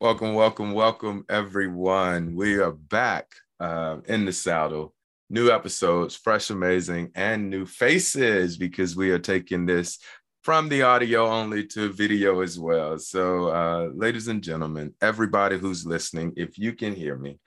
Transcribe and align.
Welcome, 0.00 0.34
welcome, 0.34 0.74
welcome, 0.74 1.24
everyone. 1.28 2.36
We 2.36 2.60
are 2.60 2.70
back 2.70 3.32
uh, 3.58 3.96
in 4.06 4.26
the 4.26 4.32
saddle. 4.32 4.94
New 5.28 5.50
episodes, 5.50 6.14
fresh, 6.14 6.50
amazing, 6.50 7.10
and 7.16 7.50
new 7.50 7.66
faces 7.66 8.56
because 8.56 8.94
we 8.94 9.10
are 9.10 9.18
taking 9.18 9.66
this 9.66 9.98
from 10.44 10.68
the 10.68 10.82
audio 10.82 11.26
only 11.26 11.66
to 11.66 11.92
video 11.92 12.42
as 12.42 12.60
well. 12.60 12.96
So, 13.00 13.48
uh, 13.48 13.90
ladies 13.92 14.28
and 14.28 14.40
gentlemen, 14.40 14.94
everybody 15.02 15.58
who's 15.58 15.84
listening, 15.84 16.32
if 16.36 16.56
you 16.56 16.74
can 16.74 16.94
hear 16.94 17.16
me, 17.16 17.40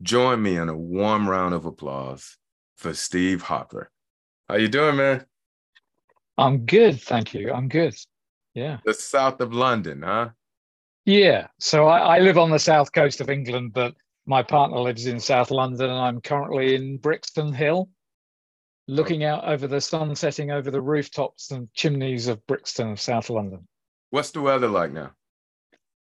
join 0.00 0.42
me 0.42 0.56
in 0.56 0.70
a 0.70 0.76
warm 0.76 1.28
round 1.28 1.52
of 1.52 1.66
applause 1.66 2.38
for 2.78 2.94
Steve 2.94 3.42
Hopper. 3.42 3.90
How 4.48 4.54
you 4.54 4.68
doing, 4.68 4.96
man? 4.96 5.26
I'm 6.38 6.64
good, 6.64 7.02
thank 7.02 7.34
you. 7.34 7.52
I'm 7.52 7.68
good. 7.68 7.94
Yeah. 8.54 8.78
The 8.86 8.94
south 8.94 9.42
of 9.42 9.52
London, 9.52 10.00
huh? 10.00 10.30
Yeah. 11.04 11.48
So 11.58 11.86
I, 11.86 12.16
I 12.16 12.18
live 12.20 12.38
on 12.38 12.50
the 12.50 12.58
south 12.58 12.92
coast 12.92 13.20
of 13.20 13.30
England, 13.30 13.72
but 13.72 13.94
my 14.26 14.42
partner 14.42 14.78
lives 14.78 15.06
in 15.06 15.20
South 15.20 15.50
London, 15.50 15.90
and 15.90 15.98
I'm 15.98 16.20
currently 16.20 16.74
in 16.74 16.96
Brixton 16.96 17.52
Hill, 17.52 17.90
looking 18.88 19.24
out 19.24 19.44
over 19.44 19.66
the 19.66 19.80
sun 19.80 20.14
setting 20.14 20.50
over 20.50 20.70
the 20.70 20.80
rooftops 20.80 21.50
and 21.50 21.72
chimneys 21.74 22.26
of 22.28 22.46
Brixton 22.46 22.92
of 22.92 23.00
South 23.00 23.28
London. 23.28 23.66
What's 24.10 24.30
the 24.30 24.40
weather 24.40 24.68
like 24.68 24.92
now? 24.92 25.12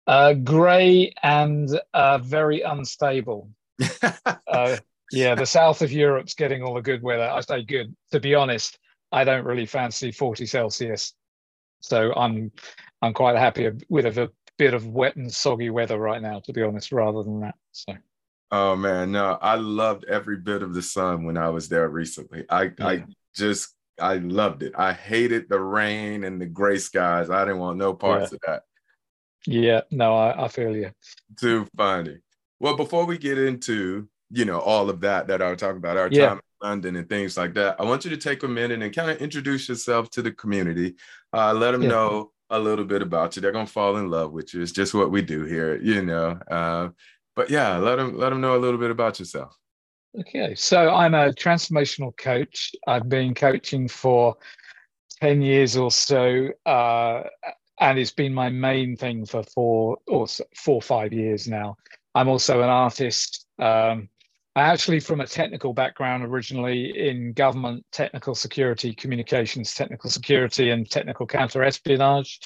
Uh, 0.07 0.35
grey 0.35 1.13
and 1.23 1.69
uh, 1.95 2.19
very 2.19 2.63
unstable. 2.63 3.51
uh, 4.49 4.77
yeah, 5.13 5.35
the 5.35 5.47
south 5.47 5.83
of 5.83 5.93
Europe's 5.93 6.35
getting 6.35 6.63
all 6.63 6.75
the 6.75 6.83
good 6.83 7.03
weather. 7.03 7.29
I 7.29 7.41
say 7.41 7.63
good. 7.63 7.95
To 8.13 8.21
be 8.21 8.35
honest, 8.35 8.79
I 9.13 9.25
don't 9.25 9.45
really 9.45 9.67
fancy 9.67 10.13
40 10.13 10.47
Celsius, 10.47 11.15
so 11.81 12.13
I'm 12.15 12.53
I'm 13.03 13.15
quite 13.15 13.37
happy 13.37 13.71
with 13.89 14.07
a 14.07 14.31
bit 14.61 14.75
of 14.75 14.87
wet 14.87 15.17
and 15.17 15.33
soggy 15.33 15.71
weather 15.71 15.99
right 15.99 16.21
now. 16.21 16.39
To 16.41 16.53
be 16.53 16.63
honest, 16.63 16.93
rather 16.93 17.23
than 17.23 17.41
that. 17.41 17.55
So. 17.73 17.95
Oh 18.53 18.77
man, 18.77 19.11
no, 19.11 19.39
I 19.41 19.55
loved 19.55 20.05
every 20.05 20.37
bit 20.37 20.63
of 20.63 20.75
the 20.75 20.83
sun 20.83 21.25
when 21.25 21.39
I 21.39 21.49
was 21.49 21.69
there 21.69 21.89
recently. 21.89 22.45
I 22.51 22.65
yeah. 22.65 22.87
I 22.87 23.05
just 23.35 23.75
I 23.99 24.17
loved 24.17 24.63
it. 24.63 24.75
I 24.77 24.93
hated 24.93 25.49
the 25.49 25.59
rain 25.59 26.25
and 26.25 26.41
the 26.41 26.47
gray 26.47 26.77
skies. 26.77 27.31
I 27.31 27.45
didn't 27.45 27.61
want 27.61 27.79
no 27.79 27.95
parts 27.95 28.33
yeah. 28.33 28.37
of 28.37 28.41
that. 28.47 28.63
Yeah, 29.47 29.81
no, 29.91 30.15
I, 30.15 30.45
I 30.45 30.49
feel 30.49 30.77
you. 30.77 30.91
Too 31.39 31.67
funny. 31.75 32.19
Well, 32.61 32.77
before 32.77 33.07
we 33.07 33.17
get 33.17 33.39
into 33.39 34.09
you 34.31 34.45
know 34.45 34.61
all 34.61 34.91
of 34.91 35.01
that 35.01 35.27
that 35.29 35.41
I 35.41 35.51
was 35.51 35.61
talking 35.61 35.79
about, 35.79 35.97
our 35.97 36.09
yeah. 36.11 36.29
time 36.29 36.37
in 36.37 36.69
London 36.69 36.97
and 36.97 37.09
things 37.09 37.39
like 37.39 37.55
that, 37.55 37.81
I 37.81 37.85
want 37.85 38.05
you 38.05 38.11
to 38.11 38.19
take 38.19 38.43
a 38.43 38.49
minute 38.49 38.83
and 38.83 38.95
kind 38.95 39.11
of 39.11 39.17
introduce 39.23 39.71
yourself 39.71 40.11
to 40.11 40.23
the 40.23 40.33
community. 40.33 40.97
Uh, 41.33 41.55
let 41.55 41.71
them 41.71 41.89
know 41.89 42.33
a 42.51 42.59
little 42.59 42.85
bit 42.85 43.03
about 43.03 43.37
you. 43.37 43.43
They're 43.43 43.53
gonna 43.53 43.67
fall 43.67 43.97
in 43.97 44.11
love 44.11 44.33
with 44.33 44.53
you. 44.53 44.63
It's 44.63 44.73
just 44.73 44.95
what 44.95 45.11
we 45.11 45.23
do 45.23 45.45
here, 45.45 45.81
you 45.81 46.03
know. 46.03 46.39
Uh, 46.51 46.89
but 47.37 47.51
yeah, 47.51 47.77
let 47.79 47.97
them 47.97 48.19
let 48.19 48.31
them 48.31 48.41
know 48.41 48.57
a 48.57 48.59
little 48.59 48.79
bit 48.79 48.91
about 48.91 49.19
yourself. 49.19 49.57
Okay, 50.19 50.55
so 50.57 50.93
I'm 50.93 51.15
a 51.15 51.31
transformational 51.31 52.17
coach. 52.17 52.73
I've 52.87 53.09
been 53.09 53.35
coaching 53.35 53.87
for 53.89 54.37
ten 55.21 55.41
years 55.41 55.77
or 55.77 55.91
so, 55.91 56.49
uh, 56.67 57.23
and 57.81 57.99
it's 57.99 58.11
been 58.11 58.35
my 58.35 58.51
main 58.51 58.97
thing 58.97 59.25
for 59.25 59.45
four 59.45 59.99
or 60.09 60.27
four 60.27 60.77
or 60.77 60.83
five 60.83 61.13
years 61.13 61.47
now. 61.47 61.77
I'm 62.15 62.29
also 62.29 62.61
an 62.63 62.69
artist. 62.69 63.47
Um, 63.59 64.09
I 64.57 64.63
actually 64.63 65.01
from 65.01 65.21
a 65.21 65.27
technical 65.27 65.73
background 65.73 66.25
originally 66.25 67.09
in 67.09 67.33
government 67.33 67.85
technical 67.93 68.35
security, 68.35 68.93
communications 68.93 69.75
technical 69.75 70.11
security, 70.11 70.71
and 70.71 70.91
technical 70.91 71.27
counter 71.27 71.63
espionage, 71.63 72.41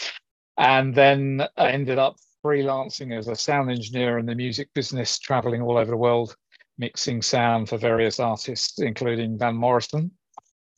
and 0.58 0.94
then 0.94 1.46
I 1.56 1.70
ended 1.70 1.98
up 1.98 2.16
freelancing 2.44 3.16
as 3.16 3.28
a 3.28 3.34
sound 3.34 3.70
engineer 3.70 4.18
in 4.18 4.26
the 4.26 4.34
music 4.34 4.68
business, 4.74 5.18
traveling 5.18 5.62
all 5.62 5.78
over 5.78 5.90
the 5.90 5.96
world, 5.96 6.36
mixing 6.76 7.22
sound 7.22 7.70
for 7.70 7.78
various 7.78 8.20
artists, 8.20 8.78
including 8.80 9.38
Van 9.38 9.56
Morrison 9.56 10.10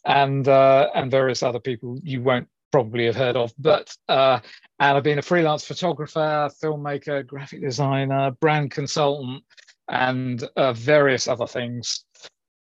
and 0.07 0.47
uh, 0.47 0.89
and 0.95 1.11
various 1.11 1.43
other 1.43 1.59
people 1.59 1.99
you 2.03 2.23
won't 2.23 2.49
probably 2.71 3.07
have 3.07 3.17
heard 3.17 3.37
of. 3.37 3.53
But 3.59 3.95
uh, 4.09 4.39
and 4.79 4.97
I've 4.97 5.03
been 5.03 5.19
a 5.19 5.23
freelance 5.23 5.65
photographer, 5.65 6.51
filmmaker, 6.63 7.27
graphic 7.27 7.61
designer, 7.61 8.31
brand 8.31 8.71
consultant, 8.71 9.43
and 9.89 10.43
uh, 10.57 10.73
various 10.73 11.29
other 11.29 11.47
things. 11.47 12.05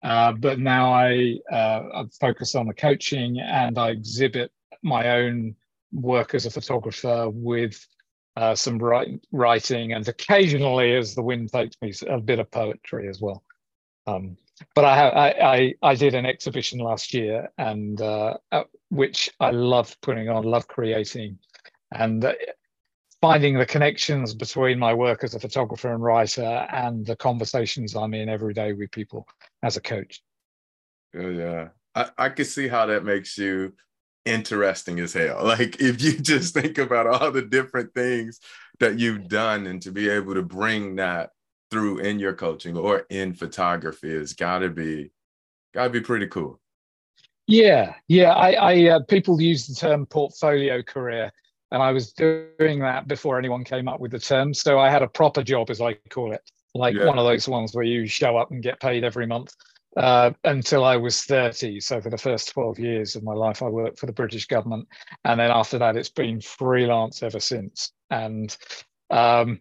Uh, 0.03 0.31
but 0.31 0.59
now 0.59 0.93
I 0.93 1.37
uh, 1.51 1.81
I 1.93 2.03
focus 2.19 2.55
on 2.55 2.67
the 2.67 2.73
coaching 2.73 3.39
and 3.39 3.77
I 3.77 3.89
exhibit 3.89 4.51
my 4.81 5.09
own 5.09 5.55
work 5.91 6.33
as 6.33 6.45
a 6.45 6.51
photographer 6.51 7.29
with 7.29 7.85
uh, 8.35 8.55
some 8.55 8.77
write, 8.77 9.19
writing, 9.31 9.91
and 9.91 10.07
occasionally, 10.07 10.95
as 10.95 11.15
the 11.15 11.21
wind 11.21 11.51
takes 11.51 11.75
me, 11.81 11.91
a 12.07 12.19
bit 12.19 12.39
of 12.39 12.49
poetry 12.49 13.09
as 13.09 13.19
well. 13.19 13.43
Um, 14.07 14.37
but 14.75 14.85
I, 14.85 14.95
have, 14.95 15.13
I, 15.13 15.29
I, 15.29 15.73
I 15.91 15.95
did 15.95 16.13
an 16.13 16.25
exhibition 16.25 16.79
last 16.79 17.13
year, 17.13 17.49
and 17.57 18.01
uh, 18.01 18.37
which 18.89 19.29
I 19.39 19.51
love 19.51 19.95
putting 20.01 20.29
on, 20.29 20.43
love 20.43 20.67
creating, 20.67 21.37
and 21.91 22.23
uh, 22.23 22.33
finding 23.21 23.57
the 23.57 23.65
connections 23.65 24.33
between 24.33 24.79
my 24.79 24.93
work 24.93 25.23
as 25.23 25.35
a 25.35 25.39
photographer 25.39 25.93
and 25.93 26.01
writer 26.01 26.67
and 26.71 27.05
the 27.05 27.15
conversations 27.15 27.95
I'm 27.95 28.13
in 28.13 28.29
every 28.29 28.53
day 28.53 28.73
with 28.73 28.91
people 28.91 29.27
as 29.63 29.77
a 29.77 29.81
coach. 29.81 30.21
Oh, 31.15 31.29
yeah, 31.29 31.69
I, 31.95 32.09
I 32.17 32.29
can 32.29 32.45
see 32.45 32.67
how 32.67 32.85
that 32.85 33.03
makes 33.03 33.37
you 33.37 33.73
interesting 34.25 34.99
as 34.99 35.13
hell. 35.13 35.43
Like 35.45 35.81
if 35.81 36.01
you 36.01 36.13
just 36.19 36.53
think 36.53 36.77
about 36.77 37.07
all 37.07 37.31
the 37.31 37.41
different 37.41 37.93
things 37.93 38.39
that 38.79 38.99
you've 38.99 39.27
done 39.27 39.67
and 39.67 39.81
to 39.81 39.91
be 39.91 40.09
able 40.09 40.35
to 40.35 40.43
bring 40.43 40.95
that 40.97 41.31
through 41.71 41.99
in 41.99 42.19
your 42.19 42.33
coaching 42.33 42.77
or 42.77 43.05
in 43.09 43.33
photography 43.33 44.11
has 44.11 44.33
got 44.33 44.59
to 44.59 44.69
be 44.69 45.11
got 45.73 45.85
to 45.85 45.89
be 45.89 46.01
pretty 46.01 46.27
cool. 46.27 46.59
Yeah, 47.47 47.95
yeah. 48.07 48.31
I, 48.33 48.51
I 48.51 48.89
uh, 48.89 48.99
people 49.01 49.41
use 49.41 49.67
the 49.67 49.75
term 49.75 50.05
portfolio 50.05 50.83
career, 50.83 51.31
and 51.71 51.81
I 51.81 51.91
was 51.91 52.13
doing 52.13 52.79
that 52.79 53.07
before 53.07 53.37
anyone 53.37 53.63
came 53.63 53.87
up 53.87 53.99
with 53.99 54.11
the 54.11 54.19
term. 54.19 54.53
So 54.53 54.79
I 54.79 54.89
had 54.89 55.03
a 55.03 55.07
proper 55.07 55.43
job, 55.43 55.69
as 55.69 55.81
I 55.81 55.93
call 56.09 56.33
it, 56.33 56.41
like 56.73 56.95
yeah. 56.95 57.05
one 57.05 57.19
of 57.19 57.25
those 57.25 57.47
ones 57.47 57.73
where 57.73 57.83
you 57.83 58.07
show 58.07 58.37
up 58.37 58.51
and 58.51 58.63
get 58.63 58.79
paid 58.79 59.03
every 59.03 59.27
month 59.27 59.55
uh, 59.97 60.31
until 60.43 60.83
I 60.83 60.97
was 60.97 61.21
30. 61.23 61.79
So 61.79 62.01
for 62.01 62.09
the 62.09 62.17
first 62.17 62.51
12 62.53 62.79
years 62.79 63.15
of 63.15 63.23
my 63.23 63.33
life, 63.33 63.61
I 63.61 63.69
worked 63.69 63.99
for 63.99 64.05
the 64.05 64.13
British 64.13 64.45
government. 64.45 64.87
And 65.25 65.39
then 65.39 65.51
after 65.51 65.77
that, 65.77 65.95
it's 65.95 66.09
been 66.09 66.41
freelance 66.41 67.21
ever 67.21 67.39
since. 67.39 67.91
And 68.09 68.55
um, 69.09 69.59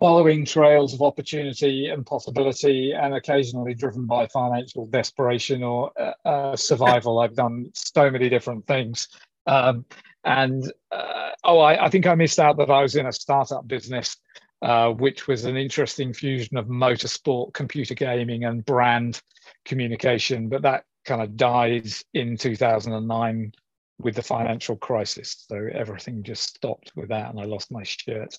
following 0.00 0.44
trails 0.44 0.94
of 0.94 1.02
opportunity 1.02 1.88
and 1.88 2.04
possibility, 2.04 2.92
and 2.92 3.14
occasionally 3.14 3.74
driven 3.74 4.06
by 4.06 4.26
financial 4.26 4.86
desperation 4.86 5.62
or 5.62 5.90
uh, 5.98 6.12
uh, 6.28 6.56
survival. 6.56 7.20
I've 7.20 7.34
done 7.34 7.70
so 7.74 8.10
many 8.10 8.28
different 8.28 8.66
things. 8.66 9.08
Um, 9.46 9.84
and 10.24 10.72
uh, 10.90 11.30
oh, 11.44 11.58
I, 11.58 11.86
I 11.86 11.90
think 11.90 12.06
I 12.06 12.14
missed 12.14 12.38
out 12.38 12.56
that 12.56 12.70
I 12.70 12.82
was 12.82 12.96
in 12.96 13.06
a 13.06 13.12
startup 13.12 13.68
business 13.68 14.16
uh, 14.64 14.90
which 14.92 15.28
was 15.28 15.44
an 15.44 15.58
interesting 15.58 16.14
fusion 16.14 16.56
of 16.56 16.66
motorsport, 16.66 17.52
computer 17.52 17.94
gaming, 17.94 18.44
and 18.44 18.64
brand 18.64 19.20
communication. 19.66 20.48
But 20.48 20.62
that 20.62 20.84
kind 21.04 21.20
of 21.20 21.36
died 21.36 21.86
in 22.14 22.38
2009 22.38 23.52
with 23.98 24.14
the 24.14 24.22
financial 24.22 24.76
crisis. 24.76 25.44
So 25.46 25.68
everything 25.70 26.22
just 26.22 26.56
stopped 26.56 26.92
with 26.96 27.10
that, 27.10 27.28
and 27.28 27.38
I 27.38 27.44
lost 27.44 27.70
my 27.70 27.82
shirt. 27.82 28.38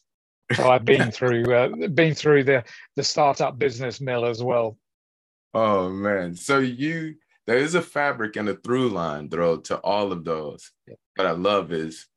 So 0.55 0.67
I've 0.67 0.85
been 0.93 1.11
through 1.11 1.53
uh, 1.53 1.87
been 1.89 2.15
through 2.15 2.45
the 2.45 2.63
the 2.95 3.03
startup 3.03 3.59
business 3.59 4.01
mill 4.01 4.25
as 4.25 4.41
well. 4.41 4.79
Oh 5.53 5.91
man! 5.91 6.33
So 6.33 6.57
you 6.57 7.15
there 7.47 7.57
is 7.57 7.75
a 7.75 7.81
fabric 7.81 8.35
and 8.35 8.49
a 8.49 8.55
through 8.55 8.89
line, 8.89 9.29
though, 9.29 9.57
to 9.57 9.77
all 9.77 10.11
of 10.11 10.23
those. 10.23 10.71
Yeah. 10.87 10.95
What 11.15 11.27
I 11.27 11.31
love 11.31 11.71
is 11.71 12.07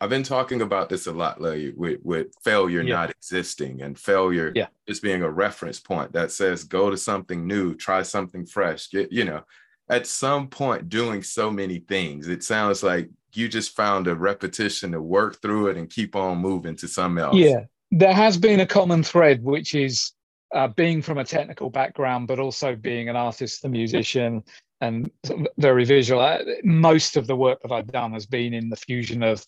I've 0.00 0.10
been 0.10 0.22
talking 0.22 0.60
about 0.60 0.88
this 0.88 1.06
a 1.06 1.12
lot 1.12 1.40
lately 1.40 1.72
with, 1.74 2.00
with 2.02 2.26
failure 2.44 2.82
yeah. 2.82 2.94
not 2.94 3.10
existing 3.10 3.82
and 3.82 3.98
failure 3.98 4.52
yeah. 4.54 4.66
just 4.86 5.02
being 5.02 5.22
a 5.22 5.30
reference 5.30 5.80
point 5.80 6.12
that 6.12 6.30
says 6.30 6.64
go 6.64 6.90
to 6.90 6.96
something 6.96 7.46
new, 7.46 7.74
try 7.74 8.02
something 8.02 8.44
fresh. 8.44 8.90
Get, 8.90 9.10
you 9.10 9.24
know, 9.24 9.42
at 9.88 10.06
some 10.06 10.48
point 10.48 10.88
doing 10.88 11.22
so 11.22 11.50
many 11.50 11.78
things, 11.78 12.28
it 12.28 12.42
sounds 12.42 12.82
like 12.82 13.08
you 13.32 13.48
just 13.48 13.74
found 13.74 14.06
a 14.06 14.14
repetition 14.14 14.92
to 14.92 15.00
work 15.00 15.40
through 15.40 15.68
it 15.68 15.76
and 15.76 15.88
keep 15.88 16.16
on 16.16 16.38
moving 16.38 16.76
to 16.76 16.88
something 16.88 17.22
else. 17.22 17.36
Yeah. 17.36 17.64
there 17.90 18.14
has 18.14 18.36
been 18.36 18.60
a 18.60 18.66
common 18.66 19.02
thread, 19.02 19.42
which 19.42 19.74
is 19.74 20.12
uh, 20.54 20.68
being 20.68 21.02
from 21.02 21.18
a 21.18 21.24
technical 21.24 21.70
background, 21.70 22.28
but 22.28 22.38
also 22.38 22.76
being 22.76 23.08
an 23.08 23.16
artist, 23.16 23.64
a 23.64 23.68
musician, 23.68 24.42
and 24.80 25.10
very 25.58 25.84
visual. 25.84 26.20
Uh, 26.20 26.38
most 26.64 27.16
of 27.16 27.26
the 27.26 27.36
work 27.36 27.60
that 27.62 27.72
I've 27.72 27.86
done 27.86 28.12
has 28.12 28.26
been 28.26 28.54
in 28.54 28.68
the 28.68 28.76
fusion 28.76 29.22
of 29.22 29.44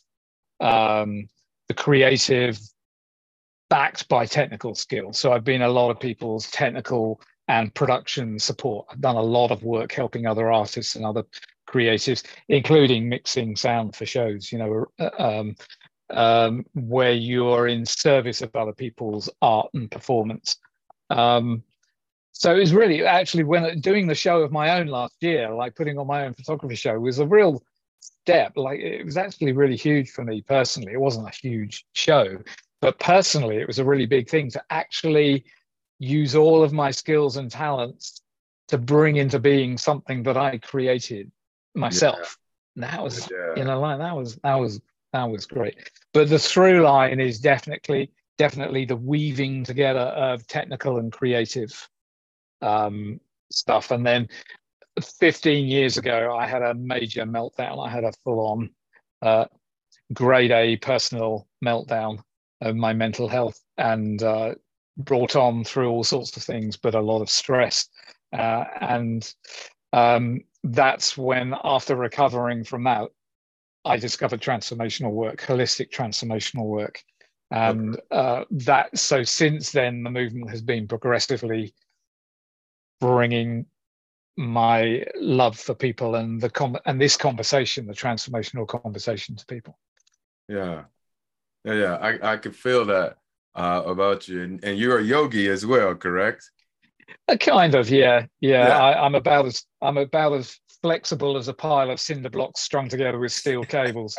um, 0.61 1.29
the 1.69 1.75
creative 1.75 2.59
backed 3.71 4.09
by 4.09 4.25
technical 4.27 4.75
skills. 4.75 5.19
So 5.19 5.33
I've 5.33 5.45
been 5.45 5.62
a 5.62 5.69
lot 5.69 5.91
of 5.91 6.00
people's 6.00 6.50
technical 6.50 7.21
and 7.49 7.75
production 7.75 8.39
support. 8.39 8.87
I've 8.91 9.01
done 9.01 9.17
a 9.17 9.23
lot 9.23 9.51
of 9.51 9.62
work 9.62 9.93
helping 9.93 10.27
other 10.27 10.51
artists 10.51 10.97
and 10.97 11.05
other 11.05 11.25
creatives, 11.69 12.25
including 12.49 13.09
mixing 13.09 13.56
sound 13.56 13.94
for 13.94 14.06
shows. 14.06 14.51
You 14.51 14.59
know, 14.59 14.87
uh, 14.99 15.11
um, 15.19 15.56
um, 16.11 16.65
where 16.75 17.12
you're 17.12 17.69
in 17.69 17.85
service 17.85 18.43
of 18.43 18.55
other 18.56 18.73
people's 18.73 19.29
art 19.43 19.69
and 19.75 19.91
performance. 19.91 20.56
Um, 21.10 21.62
so 22.32 22.55
it 22.55 22.60
was 22.60 22.72
really 22.72 23.05
actually 23.05 23.44
when 23.44 23.81
doing 23.81 24.06
the 24.06 24.14
show 24.14 24.43
of 24.43 24.52
my 24.52 24.78
own 24.78 24.87
last 24.87 25.14
year, 25.20 25.50
like 25.52 25.75
putting 25.75 25.99
on 25.99 26.06
my 26.06 26.25
own 26.25 26.34
photography 26.34 26.76
show, 26.76 26.99
was 26.99 27.19
a 27.19 27.26
real 27.26 27.62
step. 28.00 28.52
Like 28.56 28.81
it 28.81 29.05
was 29.05 29.16
actually 29.16 29.52
really 29.52 29.76
huge 29.76 30.10
for 30.10 30.25
me 30.25 30.43
personally. 30.43 30.93
It 30.93 31.00
wasn't 31.00 31.28
a 31.28 31.37
huge 31.37 31.84
show, 31.94 32.38
but 32.81 32.99
personally, 33.00 33.56
it 33.56 33.66
was 33.66 33.78
a 33.78 33.84
really 33.84 34.06
big 34.06 34.28
thing 34.28 34.50
to 34.52 34.62
actually 34.70 35.44
use 35.99 36.37
all 36.37 36.62
of 36.62 36.72
my 36.72 36.90
skills 36.90 37.37
and 37.37 37.50
talents 37.50 38.22
to 38.69 38.78
bring 38.78 39.16
into 39.16 39.40
being 39.40 39.76
something 39.76 40.22
that 40.22 40.37
I 40.37 40.58
created 40.58 41.32
myself. 41.75 42.38
Yeah. 42.76 42.90
that 42.90 43.02
was, 43.02 43.28
yeah. 43.31 43.55
you 43.56 43.64
know, 43.64 43.81
like 43.81 43.99
that 43.99 44.14
was 44.14 44.37
that 44.44 44.55
was 44.55 44.81
that 45.12 45.25
was 45.25 45.46
great. 45.46 45.90
But 46.12 46.28
the 46.28 46.38
through 46.38 46.82
line 46.82 47.19
is 47.19 47.40
definitely 47.40 48.12
definitely 48.38 48.85
the 48.85 48.96
weaving 48.96 49.64
together 49.64 50.00
of 50.00 50.46
technical 50.46 50.99
and 50.99 51.12
creative 51.12 51.88
um, 52.62 53.20
stuff. 53.50 53.90
And 53.90 54.06
then 54.06 54.29
15 55.02 55.67
years 55.67 55.96
ago, 55.96 56.35
I 56.37 56.46
had 56.46 56.62
a 56.62 56.75
major 56.75 57.25
meltdown. 57.25 57.85
I 57.85 57.90
had 57.90 58.05
a 58.05 58.12
full 58.25 58.40
on 58.40 58.70
uh, 59.23 59.44
grade 60.12 60.52
A 60.52 60.76
personal 60.76 61.46
meltdown 61.64 62.20
of 62.61 62.76
my 62.76 62.93
mental 62.93 63.29
health 63.29 63.61
and 63.76 64.23
uh, 64.23 64.55
brought 64.96 65.37
on 65.37 65.64
through 65.64 65.91
all 65.91 66.05
sorts 66.05 66.37
of 66.37 66.43
things, 66.43 66.76
but 66.76 66.94
a 66.94 67.00
lot 67.00 67.23
of 67.23 67.31
stress. 67.31 67.88
Uh, 68.32 68.64
and 68.81 69.32
um, 69.93 70.41
that's 70.64 71.17
when, 71.17 71.55
after 71.64 71.96
recovering 71.96 72.64
from 72.64 72.84
that, 72.84 73.08
I 73.84 73.96
discovered 73.96 74.41
transformational 74.41 75.12
work, 75.12 75.41
holistic 75.41 75.91
transformational 75.91 76.67
work. 76.67 77.02
And 77.50 77.99
uh, 78.11 78.45
that, 78.50 78.99
so 78.99 79.23
since 79.23 79.73
then, 79.73 80.03
the 80.03 80.11
movement 80.11 80.50
has 80.50 80.61
been 80.61 80.87
progressively 80.87 81.73
bringing 83.00 83.67
my 84.37 85.05
love 85.17 85.59
for 85.59 85.75
people 85.75 86.15
and 86.15 86.41
the 86.41 86.50
com- 86.50 86.79
and 86.85 87.00
this 87.00 87.17
conversation, 87.17 87.87
the 87.87 87.95
transformational 87.95 88.67
conversation 88.67 89.35
to 89.35 89.47
people. 89.47 89.79
Yeah, 90.49 90.85
yeah, 91.65 91.73
yeah. 91.73 91.95
I 91.97 92.33
I 92.33 92.37
could 92.37 92.55
feel 92.55 92.85
that 92.85 93.17
uh, 93.55 93.83
about 93.85 94.29
you, 94.29 94.43
and, 94.43 94.62
and 94.62 94.79
you're 94.79 94.99
a 94.99 95.03
yogi 95.03 95.49
as 95.49 95.67
well, 95.67 95.94
correct? 95.94 96.51
Uh, 97.29 97.37
kind 97.37 97.75
of, 97.75 97.91
yeah, 97.91 98.27
yeah. 98.41 98.69
yeah. 98.69 98.79
I, 98.79 99.05
I'm 99.05 99.15
about 99.15 99.47
as 99.47 99.65
I'm 99.83 99.97
about 99.97 100.35
as 100.35 100.61
flexible 100.83 101.37
as 101.37 101.49
a 101.49 101.55
pile 101.55 101.91
of 101.91 101.99
cinder 101.99 102.31
blocks 102.31 102.61
strung 102.61 102.89
together 102.89 103.19
with 103.19 103.33
steel 103.33 103.65
cables. 103.65 104.17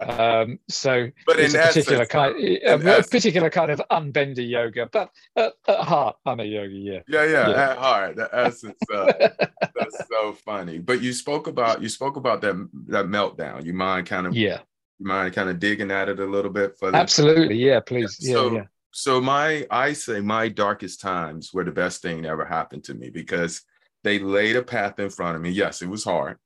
Um, 0.00 0.60
so 0.68 1.10
but 1.26 1.40
it's 1.40 1.54
a 1.54 1.58
particular 1.58 2.02
essence, 2.02 2.12
kind, 2.12 2.36
a, 2.36 2.98
a 2.98 3.02
particular 3.02 3.50
kind 3.50 3.72
of 3.72 3.82
unbendy 3.90 4.48
yoga, 4.48 4.88
but 4.92 5.10
at, 5.34 5.54
at, 5.66 5.80
heart, 5.80 6.16
I'm 6.24 6.38
a 6.38 6.44
yogi. 6.44 6.76
Yeah. 6.76 7.00
Yeah, 7.08 7.24
yeah. 7.24 7.48
yeah. 7.48 7.70
At 7.70 7.78
heart, 7.78 8.16
the 8.16 8.28
essence. 8.32 8.78
Uh, 8.92 9.12
that's 9.60 10.08
so 10.08 10.32
funny. 10.44 10.78
But 10.78 11.02
you 11.02 11.12
spoke 11.12 11.48
about 11.48 11.82
you 11.82 11.88
spoke 11.88 12.16
about 12.16 12.40
that 12.42 12.54
that 12.86 13.06
meltdown. 13.06 13.64
You 13.64 13.74
mind 13.74 14.06
kind 14.06 14.26
of 14.26 14.36
yeah. 14.36 14.60
You 15.00 15.06
mind 15.06 15.34
kind 15.34 15.48
of 15.48 15.58
digging 15.58 15.90
at 15.90 16.08
it 16.08 16.20
a 16.20 16.26
little 16.26 16.52
bit 16.52 16.78
for 16.78 16.94
absolutely. 16.94 17.56
Yeah, 17.56 17.80
please. 17.80 18.18
Yeah, 18.20 18.34
so, 18.34 18.52
yeah. 18.52 18.64
So 18.92 19.20
my 19.20 19.66
I 19.68 19.94
say 19.94 20.20
my 20.20 20.48
darkest 20.48 21.00
times 21.00 21.52
were 21.52 21.64
the 21.64 21.72
best 21.72 22.02
thing 22.02 22.22
that 22.22 22.28
ever 22.28 22.44
happened 22.44 22.84
to 22.84 22.94
me 22.94 23.10
because 23.10 23.62
they 24.04 24.20
laid 24.20 24.54
a 24.54 24.62
path 24.62 25.00
in 25.00 25.10
front 25.10 25.34
of 25.34 25.42
me. 25.42 25.50
Yes, 25.50 25.82
it 25.82 25.88
was 25.88 26.04
hard, 26.04 26.38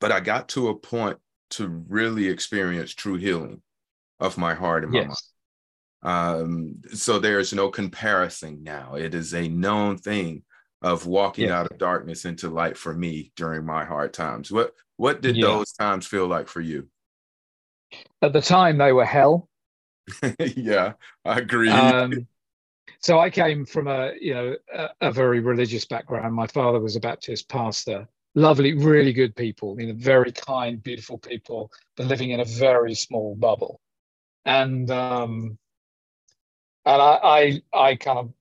but 0.00 0.10
I 0.10 0.20
got 0.20 0.48
to 0.50 0.68
a 0.68 0.74
point 0.74 1.18
to 1.50 1.68
really 1.88 2.28
experience 2.28 2.92
true 2.92 3.16
healing 3.16 3.62
of 4.20 4.38
my 4.38 4.54
heart 4.54 4.84
and 4.84 4.92
my 4.92 5.00
yes. 5.00 5.06
mind. 5.06 5.16
Um, 6.02 6.82
so 6.92 7.18
there's 7.18 7.52
no 7.52 7.68
comparison 7.68 8.62
now. 8.62 8.94
It 8.94 9.14
is 9.14 9.34
a 9.34 9.48
known 9.48 9.98
thing 9.98 10.42
of 10.82 11.06
walking 11.06 11.50
out 11.50 11.70
of 11.70 11.78
darkness 11.78 12.24
into 12.24 12.48
light 12.48 12.76
for 12.76 12.94
me 12.94 13.32
during 13.36 13.64
my 13.64 13.84
hard 13.84 14.12
times. 14.12 14.52
What 14.52 14.72
what 14.96 15.20
did 15.20 15.36
yeah. 15.36 15.46
those 15.46 15.72
times 15.72 16.06
feel 16.06 16.26
like 16.26 16.48
for 16.48 16.60
you? 16.60 16.88
At 18.22 18.32
the 18.32 18.40
time, 18.40 18.78
they 18.78 18.92
were 18.92 19.04
hell. 19.04 19.48
yeah, 20.38 20.92
I 21.24 21.38
agree. 21.38 21.70
Um, 21.76 22.26
so 23.00 23.18
I 23.18 23.30
came 23.30 23.66
from 23.66 23.88
a 23.88 24.12
you 24.20 24.34
know 24.34 24.56
a, 24.72 24.88
a, 25.00 25.12
very 25.12 25.40
religious 25.40 25.84
background. 25.84 26.34
My 26.34 26.46
father 26.46 26.80
was 26.80 26.96
a 26.96 27.00
Baptist 27.00 27.48
pastor. 27.48 28.08
Lovely, 28.36 28.74
really 28.74 29.14
good 29.14 29.34
people. 29.34 29.80
You 29.80 29.88
know, 29.88 29.94
very 29.96 30.30
kind, 30.30 30.82
beautiful 30.82 31.16
people, 31.18 31.72
but 31.96 32.06
living 32.06 32.30
in 32.30 32.40
a 32.40 32.44
very 32.44 32.94
small 32.94 33.34
bubble. 33.34 33.80
And 34.44 34.90
um, 34.90 35.58
and 36.84 37.02
I, 37.02 37.18
I 37.22 37.62
I 37.72 37.96
kind 37.96 38.18
of 38.18 38.32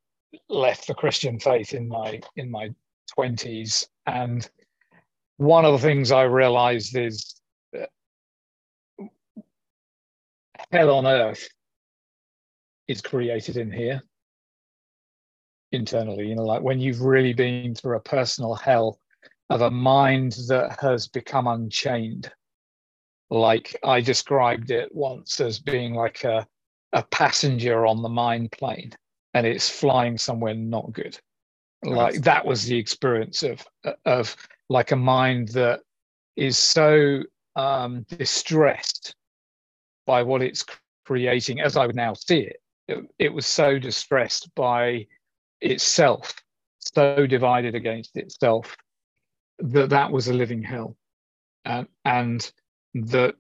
left 0.50 0.88
the 0.88 0.94
Christian 0.94 1.40
faith 1.40 1.74
in 1.74 1.88
my 1.88 2.20
in 2.36 2.52
my 2.52 2.72
twenties. 3.16 3.88
And 4.06 4.48
one 5.38 5.64
of 5.64 5.72
the 5.72 5.80
things 5.88 6.12
I 6.12 6.24
realized 6.24 6.98
is 6.98 7.42
hell 10.72 10.92
on 10.92 11.08
earth 11.08 11.48
is 12.88 13.02
created 13.02 13.58
in 13.58 13.72
here 13.72 14.02
internally 15.72 16.28
you 16.28 16.36
know 16.36 16.44
like 16.46 16.62
when 16.62 16.80
you've 16.80 17.02
really 17.02 17.34
been 17.34 17.76
through 17.76 17.98
a 17.98 18.00
personal 18.00 18.56
hell 18.56 19.00
of 19.50 19.62
a 19.62 19.72
mind 19.72 20.36
that 20.48 20.80
has 20.82 21.08
become 21.08 21.48
unchained. 21.48 22.32
Like 23.30 23.76
i 23.84 24.02
described 24.02 24.72
it 24.72 24.94
once 24.94 25.40
as 25.40 25.60
being 25.60 25.94
like 25.94 26.24
a, 26.24 26.46
a 26.94 27.04
passenger 27.04 27.86
on 27.86 28.02
the 28.02 28.10
mind 28.10 28.52
plane 28.52 28.92
and 29.34 29.46
it's 29.46 29.70
flying 29.70 30.18
somewhere 30.18 30.54
not 30.54 30.94
good. 30.94 31.20
Like 31.84 32.22
that 32.22 32.46
was 32.46 32.66
the 32.66 32.78
experience 32.78 33.44
of 33.44 33.66
of 34.06 34.36
like 34.70 34.92
a 34.92 34.96
mind 34.96 35.50
that 35.50 35.82
is 36.36 36.58
so 36.58 37.22
um, 37.56 38.06
distressed 38.10 39.16
by 40.06 40.24
what 40.24 40.42
it's 40.42 40.66
creating 41.06 41.62
as 41.62 41.78
i 41.78 41.86
would 41.86 41.96
now 41.96 42.14
see 42.14 42.40
it. 42.40 42.58
It, 42.88 43.06
it 43.20 43.34
was 43.34 43.46
so 43.46 43.80
distressed 43.80 44.54
by 44.56 45.08
itself, 45.62 46.34
so 46.80 47.26
divided 47.26 47.76
against 47.76 48.16
itself, 48.18 48.76
that 49.60 49.90
that 49.90 50.12
was 50.12 50.28
a 50.28 50.34
living 50.34 50.62
hell. 50.62 50.96
and 51.66 51.88
and 52.04 52.52
that 52.94 53.36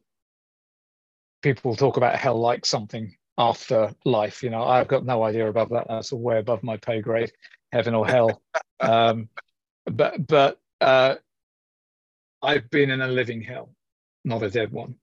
people 1.41 1.75
talk 1.75 1.97
about 1.97 2.15
hell 2.15 2.39
like 2.39 2.65
something 2.65 3.15
after 3.37 3.93
life. 4.05 4.43
You 4.43 4.49
know, 4.49 4.63
I've 4.63 4.87
got 4.87 5.05
no 5.05 5.23
idea 5.23 5.47
about 5.47 5.69
that. 5.69 5.87
That's 5.87 6.11
way 6.11 6.39
above 6.39 6.63
my 6.63 6.77
pay 6.77 7.01
grade, 7.01 7.31
heaven 7.71 7.93
or 7.95 8.07
hell. 8.07 8.41
um, 8.79 9.29
but 9.85 10.25
but 10.27 10.59
uh, 10.81 11.15
I've 12.41 12.69
been 12.69 12.91
in 12.91 13.01
a 13.01 13.07
living 13.07 13.41
hell, 13.41 13.73
not 14.23 14.43
a 14.43 14.49
dead 14.49 14.71
one, 14.71 14.95